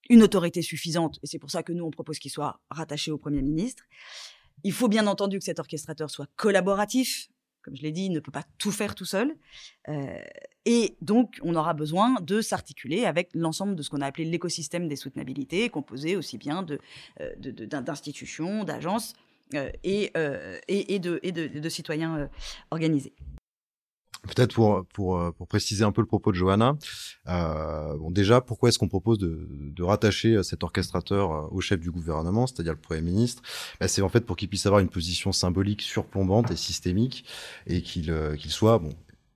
une 0.07 0.21
autorité 0.21 0.61
suffisante, 0.61 1.17
et 1.23 1.27
c'est 1.27 1.39
pour 1.39 1.49
ça 1.49 1.63
que 1.63 1.73
nous, 1.73 1.83
on 1.83 1.89
propose 1.89 2.19
qu'il 2.19 2.29
soit 2.29 2.61
rattaché 2.69 3.09
au 3.09 3.17
Premier 3.17 3.41
ministre. 3.41 3.83
Il 4.63 4.73
faut 4.73 4.89
bien 4.89 5.07
entendu 5.07 5.39
que 5.39 5.45
cet 5.45 5.57
orchestrateur 5.57 6.11
soit 6.11 6.27
collaboratif, 6.35 7.29
comme 7.67 7.75
je 7.75 7.81
l'ai 7.81 7.91
dit, 7.91 8.09
ne 8.09 8.21
peut 8.21 8.31
pas 8.31 8.45
tout 8.57 8.71
faire 8.71 8.95
tout 8.95 9.03
seul. 9.03 9.35
Euh, 9.89 10.21
et 10.63 10.95
donc, 11.01 11.37
on 11.43 11.53
aura 11.53 11.73
besoin 11.73 12.15
de 12.21 12.39
s'articuler 12.39 13.03
avec 13.03 13.29
l'ensemble 13.33 13.75
de 13.75 13.83
ce 13.83 13.89
qu'on 13.89 13.99
a 13.99 14.05
appelé 14.05 14.23
l'écosystème 14.23 14.87
des 14.87 14.95
soutenabilités, 14.95 15.67
composé 15.67 16.15
aussi 16.15 16.37
bien 16.37 16.65
euh, 17.19 17.35
d'institutions, 17.37 18.63
d'agences 18.63 19.15
euh, 19.53 19.69
et, 19.83 20.09
de, 20.99 21.19
et 21.23 21.31
de 21.33 21.69
citoyens 21.69 22.29
organisés. 22.71 23.13
Peut-être 24.27 24.53
pour, 24.53 24.85
pour, 24.93 25.17
euh, 25.17 25.31
pour 25.31 25.47
préciser 25.47 25.83
un 25.83 25.91
peu 25.91 26.01
le 26.01 26.07
propos 26.07 26.31
de 26.31 26.37
Johanna, 26.37 26.77
euh, 27.27 27.97
bon 27.97 28.11
déjà, 28.11 28.41
pourquoi 28.41 28.69
est-ce 28.69 28.79
qu'on 28.79 28.87
propose 28.87 29.17
de, 29.17 29.47
de, 29.49 29.83
rattacher 29.83 30.35
euh, 30.35 30.43
cet 30.43 30.63
orchestrateur 30.63 31.31
euh, 31.31 31.47
au 31.51 31.61
chef 31.61 31.79
du 31.79 31.91
gouvernement, 31.91 32.47
c'est-à-dire 32.47 32.73
le 32.73 32.79
Premier 32.79 33.01
ministre? 33.01 33.41
Bah, 33.79 33.87
C'est 33.87 34.01
en 34.01 34.09
fait 34.09 34.21
pour 34.25 34.35
qu'il 34.35 34.49
puisse 34.49 34.65
avoir 34.65 34.81
une 34.81 34.89
position 34.89 35.31
symbolique 35.31 35.81
surplombante 35.81 36.51
et 36.51 36.55
systémique 36.55 37.25
et 37.65 37.81
qu'il 37.81 38.13
qu'il 38.37 38.51
soit, 38.51 38.79
bon, 38.79 38.89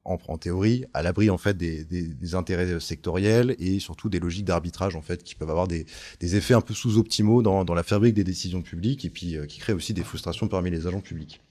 en, 0.06 0.18
en, 0.28 0.38
théorie, 0.38 0.86
à 0.94 1.04
l'abri 1.04 1.30
en 1.30 1.38
fait 1.38 1.58
des, 1.58 1.84
des, 1.86 2.08
des, 2.08 2.36
intérêts 2.36 2.80
sectoriels 2.80 3.56
et 3.60 3.80
surtout 3.80 4.10
des 4.10 4.20
logiques 4.20 4.46
d'arbitrage 4.46 4.96
en 4.96 5.02
fait 5.02 5.24
qui 5.24 5.36
peuvent 5.36 5.50
avoir 5.50 5.68
des, 5.68 5.86
des 6.20 6.36
effets 6.36 6.54
un 6.54 6.62
peu 6.62 6.74
sous-optimaux 6.74 7.42
dans, 7.42 7.66
dans 7.66 7.76
la 7.76 7.84
fabrique 7.84 8.16
des 8.16 8.24
décisions 8.24 8.62
publiques 8.62 9.06
et 9.06 9.10
puis 9.10 9.38
qui 9.48 9.60
créent 9.60 9.74
aussi 9.74 9.94
des 9.94 10.04
frustrations 10.04 10.48
parmi 10.48 10.72
les 10.72 10.88
agents 10.88 11.02
publics. 11.02 11.42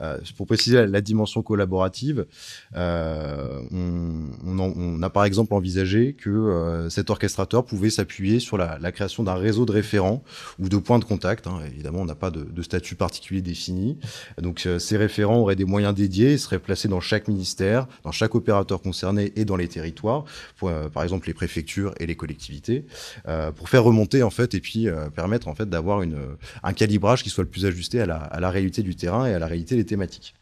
Euh, 0.00 0.18
pour 0.36 0.46
préciser 0.46 0.86
la, 0.86 1.00
dimension 1.00 1.42
collaborative, 1.42 2.26
euh, 2.76 3.60
on, 3.72 5.02
a 5.02 5.10
par 5.10 5.24
exemple 5.24 5.54
envisagé 5.54 6.14
que 6.14 6.30
euh, 6.30 6.88
cet 6.90 7.10
orchestrateur 7.10 7.64
pouvait 7.64 7.90
s'appuyer 7.90 8.40
sur 8.40 8.56
la, 8.56 8.92
création 8.92 9.22
d'un 9.22 9.34
réseau 9.34 9.64
de 9.64 9.72
référents 9.72 10.22
ou 10.58 10.68
de 10.68 10.76
points 10.76 10.98
de 10.98 11.04
contact. 11.04 11.46
Hein. 11.46 11.60
Évidemment, 11.66 12.00
on 12.00 12.04
n'a 12.04 12.14
pas 12.14 12.30
de, 12.30 12.62
statut 12.62 12.94
particulier 12.94 13.42
défini. 13.42 13.98
Donc, 14.40 14.68
ces 14.78 14.96
référents 14.96 15.38
auraient 15.38 15.56
des 15.56 15.64
moyens 15.64 15.94
dédiés 15.94 16.32
et 16.32 16.38
seraient 16.38 16.58
placés 16.58 16.88
dans 16.88 17.00
chaque 17.00 17.26
ministère, 17.26 17.88
dans 18.04 18.12
chaque 18.12 18.34
opérateur 18.34 18.80
concerné 18.80 19.32
et 19.36 19.44
dans 19.44 19.56
les 19.56 19.68
territoires, 19.68 20.24
par 20.60 21.02
exemple 21.02 21.26
les 21.26 21.34
préfectures 21.34 21.94
et 21.98 22.06
les 22.06 22.14
collectivités, 22.14 22.84
pour 23.56 23.68
faire 23.68 23.82
remonter 23.82 24.22
en 24.22 24.30
fait 24.30 24.54
et 24.54 24.60
puis 24.60 24.86
permettre 25.14 25.48
en 25.48 25.54
fait 25.54 25.68
d'avoir 25.68 26.02
un 26.62 26.72
calibrage 26.72 27.22
qui 27.22 27.30
soit 27.30 27.44
le 27.44 27.50
plus 27.50 27.66
ajusté 27.66 28.00
à 28.00 28.06
la, 28.06 28.16
à 28.16 28.40
la 28.40 28.50
réalité 28.50 28.82
du 28.82 28.94
terrain 28.94 29.26
et 29.26 29.34
à 29.34 29.38
la 29.42 29.48
réalité 29.48 29.76
des 29.76 29.84
thématiques. 29.84 30.34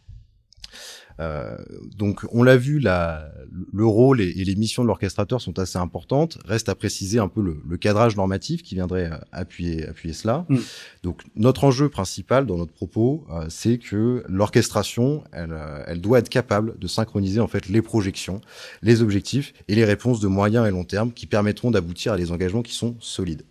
Euh, 1.20 1.56
donc, 1.96 2.24
on 2.32 2.42
l'a 2.42 2.56
vu, 2.56 2.78
la, 2.78 3.30
le 3.72 3.84
rôle 3.84 4.20
et, 4.20 4.32
les 4.32 4.54
missions 4.54 4.82
de 4.82 4.88
l'orchestrateur 4.88 5.40
sont 5.40 5.58
assez 5.58 5.78
importantes. 5.78 6.38
Reste 6.44 6.68
à 6.68 6.74
préciser 6.74 7.18
un 7.18 7.28
peu 7.28 7.42
le, 7.42 7.76
cadrage 7.76 8.16
normatif 8.16 8.62
qui 8.62 8.74
viendrait 8.74 9.10
euh, 9.10 9.16
appuyer, 9.32 9.86
appuyer 9.86 10.14
cela. 10.14 10.46
Mm. 10.48 10.56
Donc, 11.02 11.22
notre 11.36 11.64
enjeu 11.64 11.88
principal 11.88 12.46
dans 12.46 12.56
notre 12.56 12.72
propos, 12.72 13.26
euh, 13.30 13.46
c'est 13.48 13.78
que 13.78 14.24
l'orchestration, 14.28 15.24
elle, 15.32 15.56
elle 15.86 16.00
doit 16.00 16.18
être 16.18 16.28
capable 16.28 16.78
de 16.78 16.86
synchroniser 16.86 17.40
en 17.40 17.48
fait 17.48 17.68
les 17.68 17.82
projections, 17.82 18.40
les 18.82 19.02
objectifs 19.02 19.52
et 19.68 19.74
les 19.74 19.84
réponses 19.84 20.20
de 20.20 20.28
moyen 20.28 20.64
et 20.64 20.70
long 20.70 20.84
terme 20.84 21.12
qui 21.12 21.26
permettront 21.26 21.70
d'aboutir 21.70 22.12
à 22.12 22.16
des 22.16 22.32
engagements 22.32 22.62
qui 22.62 22.74
sont 22.74 22.96
solides. 23.00 23.42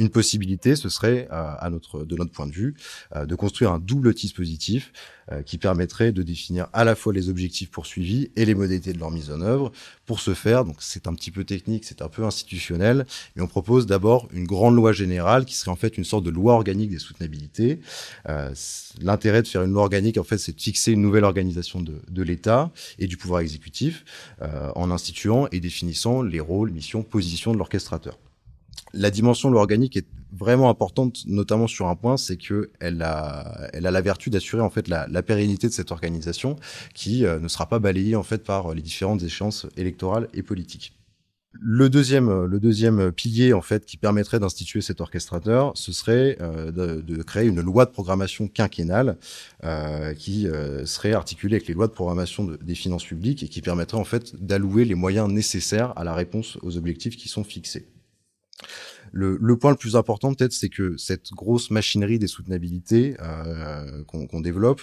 Une 0.00 0.08
possibilité, 0.08 0.76
ce 0.76 0.88
serait, 0.88 1.28
euh, 1.30 1.52
à 1.58 1.68
notre, 1.68 2.06
de 2.06 2.16
notre 2.16 2.32
point 2.32 2.46
de 2.46 2.52
vue, 2.52 2.74
euh, 3.14 3.26
de 3.26 3.34
construire 3.34 3.70
un 3.70 3.78
double 3.78 4.14
dispositif 4.14 4.94
euh, 5.30 5.42
qui 5.42 5.58
permettrait 5.58 6.10
de 6.10 6.22
définir 6.22 6.68
à 6.72 6.84
la 6.84 6.94
fois 6.94 7.12
les 7.12 7.28
objectifs 7.28 7.70
poursuivis 7.70 8.30
et 8.34 8.46
les 8.46 8.54
modalités 8.54 8.94
de 8.94 8.98
leur 8.98 9.10
mise 9.10 9.30
en 9.30 9.42
œuvre. 9.42 9.70
Pour 10.06 10.20
ce 10.20 10.32
faire, 10.32 10.64
donc 10.64 10.76
c'est 10.78 11.06
un 11.06 11.12
petit 11.12 11.30
peu 11.30 11.44
technique, 11.44 11.84
c'est 11.84 12.00
un 12.00 12.08
peu 12.08 12.24
institutionnel, 12.24 13.04
mais 13.36 13.42
on 13.42 13.46
propose 13.46 13.84
d'abord 13.84 14.26
une 14.32 14.46
grande 14.46 14.74
loi 14.74 14.94
générale 14.94 15.44
qui 15.44 15.54
serait 15.54 15.70
en 15.70 15.76
fait 15.76 15.98
une 15.98 16.04
sorte 16.04 16.24
de 16.24 16.30
loi 16.30 16.54
organique 16.54 16.88
des 16.88 16.98
soutenabilités. 16.98 17.80
L'intérêt 19.02 19.42
de 19.42 19.48
faire 19.48 19.64
une 19.64 19.72
loi 19.72 19.82
organique, 19.82 20.16
en 20.16 20.24
fait, 20.24 20.38
c'est 20.38 20.56
de 20.56 20.60
fixer 20.60 20.92
une 20.92 21.02
nouvelle 21.02 21.24
organisation 21.24 21.82
de, 21.82 22.00
de 22.08 22.22
l'État 22.22 22.72
et 22.98 23.06
du 23.06 23.18
pouvoir 23.18 23.42
exécutif 23.42 24.04
en 24.40 24.90
instituant 24.90 25.46
et 25.52 25.60
définissant 25.60 26.22
les 26.22 26.40
rôles, 26.40 26.70
missions, 26.70 27.02
positions 27.02 27.52
de 27.52 27.58
l'orchestrateur 27.58 28.18
la 28.92 29.10
dimension 29.10 29.48
de 29.48 29.54
l'organique 29.54 29.96
est 29.96 30.06
vraiment 30.32 30.70
importante, 30.70 31.22
notamment 31.26 31.66
sur 31.66 31.88
un 31.88 31.96
point, 31.96 32.16
c'est 32.16 32.36
que 32.36 32.70
elle 32.80 33.02
a, 33.02 33.70
la 33.72 34.00
vertu 34.00 34.30
d'assurer 34.30 34.62
en 34.62 34.70
fait 34.70 34.88
la, 34.88 35.22
pérennité 35.22 35.68
de 35.68 35.72
cette 35.72 35.92
organisation, 35.92 36.56
qui 36.94 37.24
euh, 37.24 37.38
ne 37.38 37.48
sera 37.48 37.68
pas 37.68 37.78
balayée 37.78 38.16
en 38.16 38.22
fait 38.22 38.42
par 38.44 38.74
les 38.74 38.82
différentes 38.82 39.22
échéances 39.22 39.66
électorales 39.76 40.28
et 40.34 40.42
politiques. 40.42 40.96
Le 41.52 41.90
deuxième, 41.90 42.44
le 42.44 42.60
deuxième 42.60 43.10
pilier 43.10 43.52
en 43.52 43.60
fait 43.60 43.84
qui 43.84 43.96
permettrait 43.96 44.38
d'instituer 44.38 44.82
cet 44.82 45.00
orchestrateur, 45.00 45.72
ce 45.74 45.90
serait 45.90 46.38
euh, 46.40 46.70
de, 46.70 47.22
créer 47.24 47.48
une 47.48 47.60
loi 47.60 47.86
de 47.86 47.90
programmation 47.90 48.46
quinquennale 48.46 49.18
euh, 49.64 50.14
qui 50.14 50.46
serait 50.84 51.12
articulée 51.12 51.56
avec 51.56 51.66
les 51.66 51.74
lois 51.74 51.88
de 51.88 51.92
programmation 51.92 52.44
des 52.44 52.74
finances 52.76 53.04
publiques 53.04 53.42
et 53.42 53.48
qui 53.48 53.62
permettrait 53.62 53.98
en 53.98 54.04
fait 54.04 54.36
d'allouer 54.40 54.84
les 54.84 54.94
moyens 54.94 55.28
nécessaires 55.28 55.92
à 55.96 56.04
la 56.04 56.14
réponse 56.14 56.56
aux 56.62 56.76
objectifs 56.76 57.16
qui 57.16 57.28
sont 57.28 57.42
fixés. 57.42 57.88
Le, 59.12 59.38
le, 59.40 59.56
point 59.56 59.70
le 59.70 59.76
plus 59.76 59.96
important 59.96 60.32
peut-être, 60.34 60.52
c'est 60.52 60.68
que 60.68 60.96
cette 60.96 61.32
grosse 61.32 61.70
machinerie 61.70 62.18
des 62.18 62.28
soutenabilités 62.28 63.16
euh, 63.20 64.04
qu'on 64.04 64.40
développe, 64.40 64.82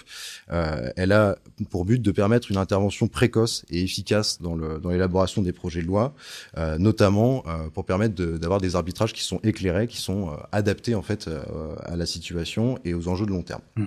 euh, 0.50 0.90
elle 0.96 1.12
a 1.12 1.38
pour 1.70 1.84
but 1.84 2.00
de 2.02 2.10
permettre 2.10 2.50
une 2.50 2.58
intervention 2.58 3.08
précoce 3.08 3.64
et 3.70 3.82
efficace 3.82 4.40
dans 4.40 4.56
l'élaboration 4.56 5.42
dans 5.42 5.46
des 5.46 5.52
projets 5.52 5.82
de 5.82 5.86
loi, 5.86 6.14
euh, 6.56 6.78
notamment 6.78 7.42
euh, 7.46 7.68
pour 7.70 7.84
permettre 7.84 8.14
d'avoir 8.14 8.60
des 8.60 8.76
arbitrages 8.76 9.12
qui 9.12 9.22
sont 9.22 9.40
éclairés, 9.42 9.86
qui 9.86 9.98
sont 9.98 10.30
euh, 10.30 10.36
adaptés 10.52 10.94
en 10.94 11.02
fait 11.02 11.28
euh, 11.28 11.74
à 11.84 11.96
la 11.96 12.06
situation 12.06 12.78
et 12.84 12.94
aux 12.94 13.08
enjeux 13.08 13.26
de 13.26 13.30
long 13.30 13.42
terme. 13.42 13.62
Mmh. 13.76 13.86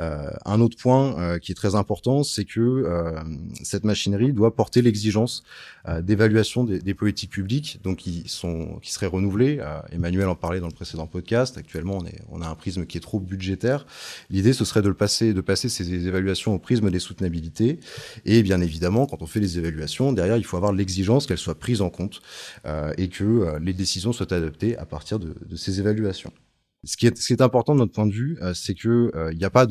Euh, 0.00 0.30
un 0.44 0.60
autre 0.60 0.76
point 0.76 1.18
euh, 1.18 1.38
qui 1.38 1.52
est 1.52 1.54
très 1.54 1.74
important, 1.74 2.22
c'est 2.22 2.44
que 2.44 2.60
euh, 2.60 3.20
cette 3.62 3.84
machinerie 3.84 4.32
doit 4.32 4.54
porter 4.54 4.82
l'exigence 4.82 5.42
d'évaluation 6.00 6.62
des, 6.62 6.94
politiques 6.94 7.30
publiques, 7.30 7.80
donc 7.82 7.98
qui 7.98 8.22
sont 8.28 8.78
qui 8.82 8.92
seraient 8.92 9.08
renouvelées. 9.08 9.58
Emmanuel 9.90 10.28
en 10.28 10.36
parlait 10.36 10.60
dans 10.60 10.68
le 10.68 10.72
précédent 10.72 11.08
podcast. 11.08 11.58
Actuellement, 11.58 11.98
on, 11.98 12.06
est, 12.06 12.20
on 12.30 12.40
a 12.40 12.46
un 12.46 12.54
prisme 12.54 12.86
qui 12.86 12.98
est 12.98 13.00
trop 13.00 13.18
budgétaire. 13.18 13.84
L'idée, 14.30 14.52
ce 14.52 14.64
serait 14.64 14.82
de 14.82 14.88
le 14.88 14.94
passer, 14.94 15.34
de 15.34 15.40
passer 15.40 15.68
ces 15.68 16.06
évaluations 16.06 16.54
au 16.54 16.60
prisme 16.60 16.88
des 16.88 17.00
soutenabilités. 17.00 17.80
Et 18.24 18.44
bien 18.44 18.60
évidemment, 18.60 19.06
quand 19.06 19.22
on 19.22 19.26
fait 19.26 19.40
les 19.40 19.58
évaluations, 19.58 20.12
derrière, 20.12 20.36
il 20.36 20.44
faut 20.44 20.56
avoir 20.56 20.72
l'exigence 20.72 21.26
qu'elles 21.26 21.38
soient 21.38 21.58
prises 21.58 21.82
en 21.82 21.90
compte 21.90 22.22
et 22.96 23.08
que 23.08 23.58
les 23.60 23.72
décisions 23.72 24.12
soient 24.12 24.32
adaptées 24.32 24.78
à 24.78 24.86
partir 24.86 25.18
de 25.18 25.56
ces 25.56 25.80
évaluations. 25.80 26.32
Ce 26.84 26.96
qui, 26.96 27.06
est, 27.06 27.40
important 27.40 27.74
de 27.74 27.78
notre 27.78 27.92
point 27.92 28.08
de 28.08 28.12
vue, 28.12 28.36
euh, 28.42 28.54
c'est 28.54 28.74
que 28.74 29.12
il 29.14 29.18
euh, 29.18 29.32
n'y 29.34 29.44
a 29.44 29.50
pas 29.50 29.68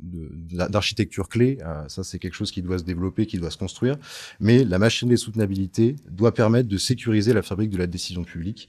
d'architecture 0.00 1.28
clé. 1.28 1.58
Euh, 1.64 1.86
ça, 1.86 2.02
c'est 2.02 2.18
quelque 2.18 2.34
chose 2.34 2.50
qui 2.50 2.62
doit 2.62 2.78
se 2.78 2.82
développer, 2.82 3.26
qui 3.26 3.38
doit 3.38 3.52
se 3.52 3.56
construire. 3.56 3.94
Mais 4.40 4.64
la 4.64 4.80
machine 4.80 5.08
des 5.08 5.16
soutenabilités 5.16 5.94
doit 6.10 6.34
permettre 6.34 6.68
de 6.68 6.76
sécuriser 6.76 7.32
la 7.32 7.42
fabrique 7.42 7.70
de 7.70 7.78
la 7.78 7.86
décision 7.86 8.24
publique 8.24 8.68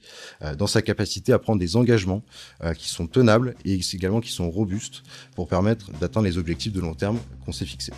dans 0.56 0.68
sa 0.68 0.82
capacité 0.82 1.32
à 1.32 1.40
prendre 1.40 1.58
des 1.58 1.76
engagements 1.76 2.22
qui 2.76 2.88
sont 2.88 3.08
tenables 3.08 3.56
et 3.64 3.80
également 3.92 4.20
qui 4.20 4.30
sont 4.30 4.50
robustes 4.50 5.02
pour 5.34 5.48
permettre 5.48 5.90
d'atteindre 5.98 6.26
les 6.26 6.38
objectifs 6.38 6.72
de 6.72 6.80
long 6.80 6.94
terme 6.94 7.18
qu'on 7.44 7.52
s'est 7.52 7.66
fixés. 7.66 7.92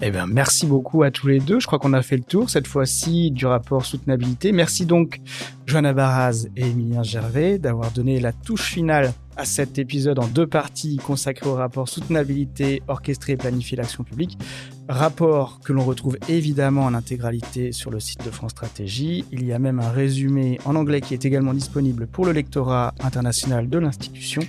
Eh 0.00 0.12
bien, 0.12 0.26
merci 0.28 0.64
beaucoup 0.64 1.02
à 1.02 1.10
tous 1.10 1.26
les 1.26 1.40
deux. 1.40 1.58
Je 1.58 1.66
crois 1.66 1.80
qu'on 1.80 1.92
a 1.92 2.02
fait 2.02 2.16
le 2.16 2.22
tour 2.22 2.48
cette 2.48 2.68
fois-ci 2.68 3.32
du 3.32 3.46
rapport 3.46 3.84
soutenabilité. 3.84 4.52
Merci 4.52 4.86
donc 4.86 5.20
Joanna 5.66 5.92
Barraz 5.92 6.46
et 6.56 6.68
Emilien 6.68 7.02
Gervais 7.02 7.58
d'avoir 7.58 7.90
donné 7.90 8.20
la 8.20 8.32
touche 8.32 8.72
finale 8.72 9.12
à 9.36 9.44
cet 9.44 9.78
épisode 9.78 10.20
en 10.20 10.26
deux 10.28 10.46
parties 10.46 10.98
consacré 10.98 11.48
au 11.48 11.54
rapport 11.54 11.88
soutenabilité, 11.88 12.82
orchestré 12.86 13.32
et 13.32 13.36
planifier 13.36 13.76
l'action 13.76 14.04
publique. 14.04 14.38
Rapport 14.88 15.58
que 15.64 15.72
l'on 15.72 15.84
retrouve 15.84 16.16
évidemment 16.28 16.84
en 16.84 16.94
intégralité 16.94 17.72
sur 17.72 17.90
le 17.90 17.98
site 17.98 18.24
de 18.24 18.30
France 18.30 18.52
Stratégie. 18.52 19.24
Il 19.32 19.44
y 19.44 19.52
a 19.52 19.58
même 19.58 19.80
un 19.80 19.90
résumé 19.90 20.60
en 20.64 20.76
anglais 20.76 21.00
qui 21.00 21.12
est 21.14 21.24
également 21.24 21.54
disponible 21.54 22.06
pour 22.06 22.24
le 22.24 22.32
lectorat 22.32 22.94
international 23.00 23.68
de 23.68 23.78
l'institution. 23.78 24.42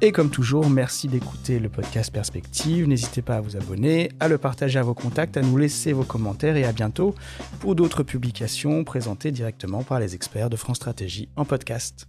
Et 0.00 0.12
comme 0.12 0.30
toujours, 0.30 0.70
merci 0.70 1.08
d'écouter 1.08 1.58
le 1.58 1.68
podcast 1.68 2.12
Perspective. 2.12 2.86
N'hésitez 2.86 3.20
pas 3.20 3.34
à 3.34 3.40
vous 3.40 3.56
abonner, 3.56 4.12
à 4.20 4.28
le 4.28 4.38
partager 4.38 4.78
à 4.78 4.82
vos 4.82 4.94
contacts, 4.94 5.36
à 5.36 5.42
nous 5.42 5.56
laisser 5.56 5.92
vos 5.92 6.04
commentaires 6.04 6.56
et 6.56 6.64
à 6.64 6.72
bientôt 6.72 7.16
pour 7.58 7.74
d'autres 7.74 8.04
publications 8.04 8.84
présentées 8.84 9.32
directement 9.32 9.82
par 9.82 9.98
les 9.98 10.14
experts 10.14 10.50
de 10.50 10.56
France 10.56 10.76
Stratégie 10.76 11.28
en 11.34 11.44
podcast. 11.44 12.06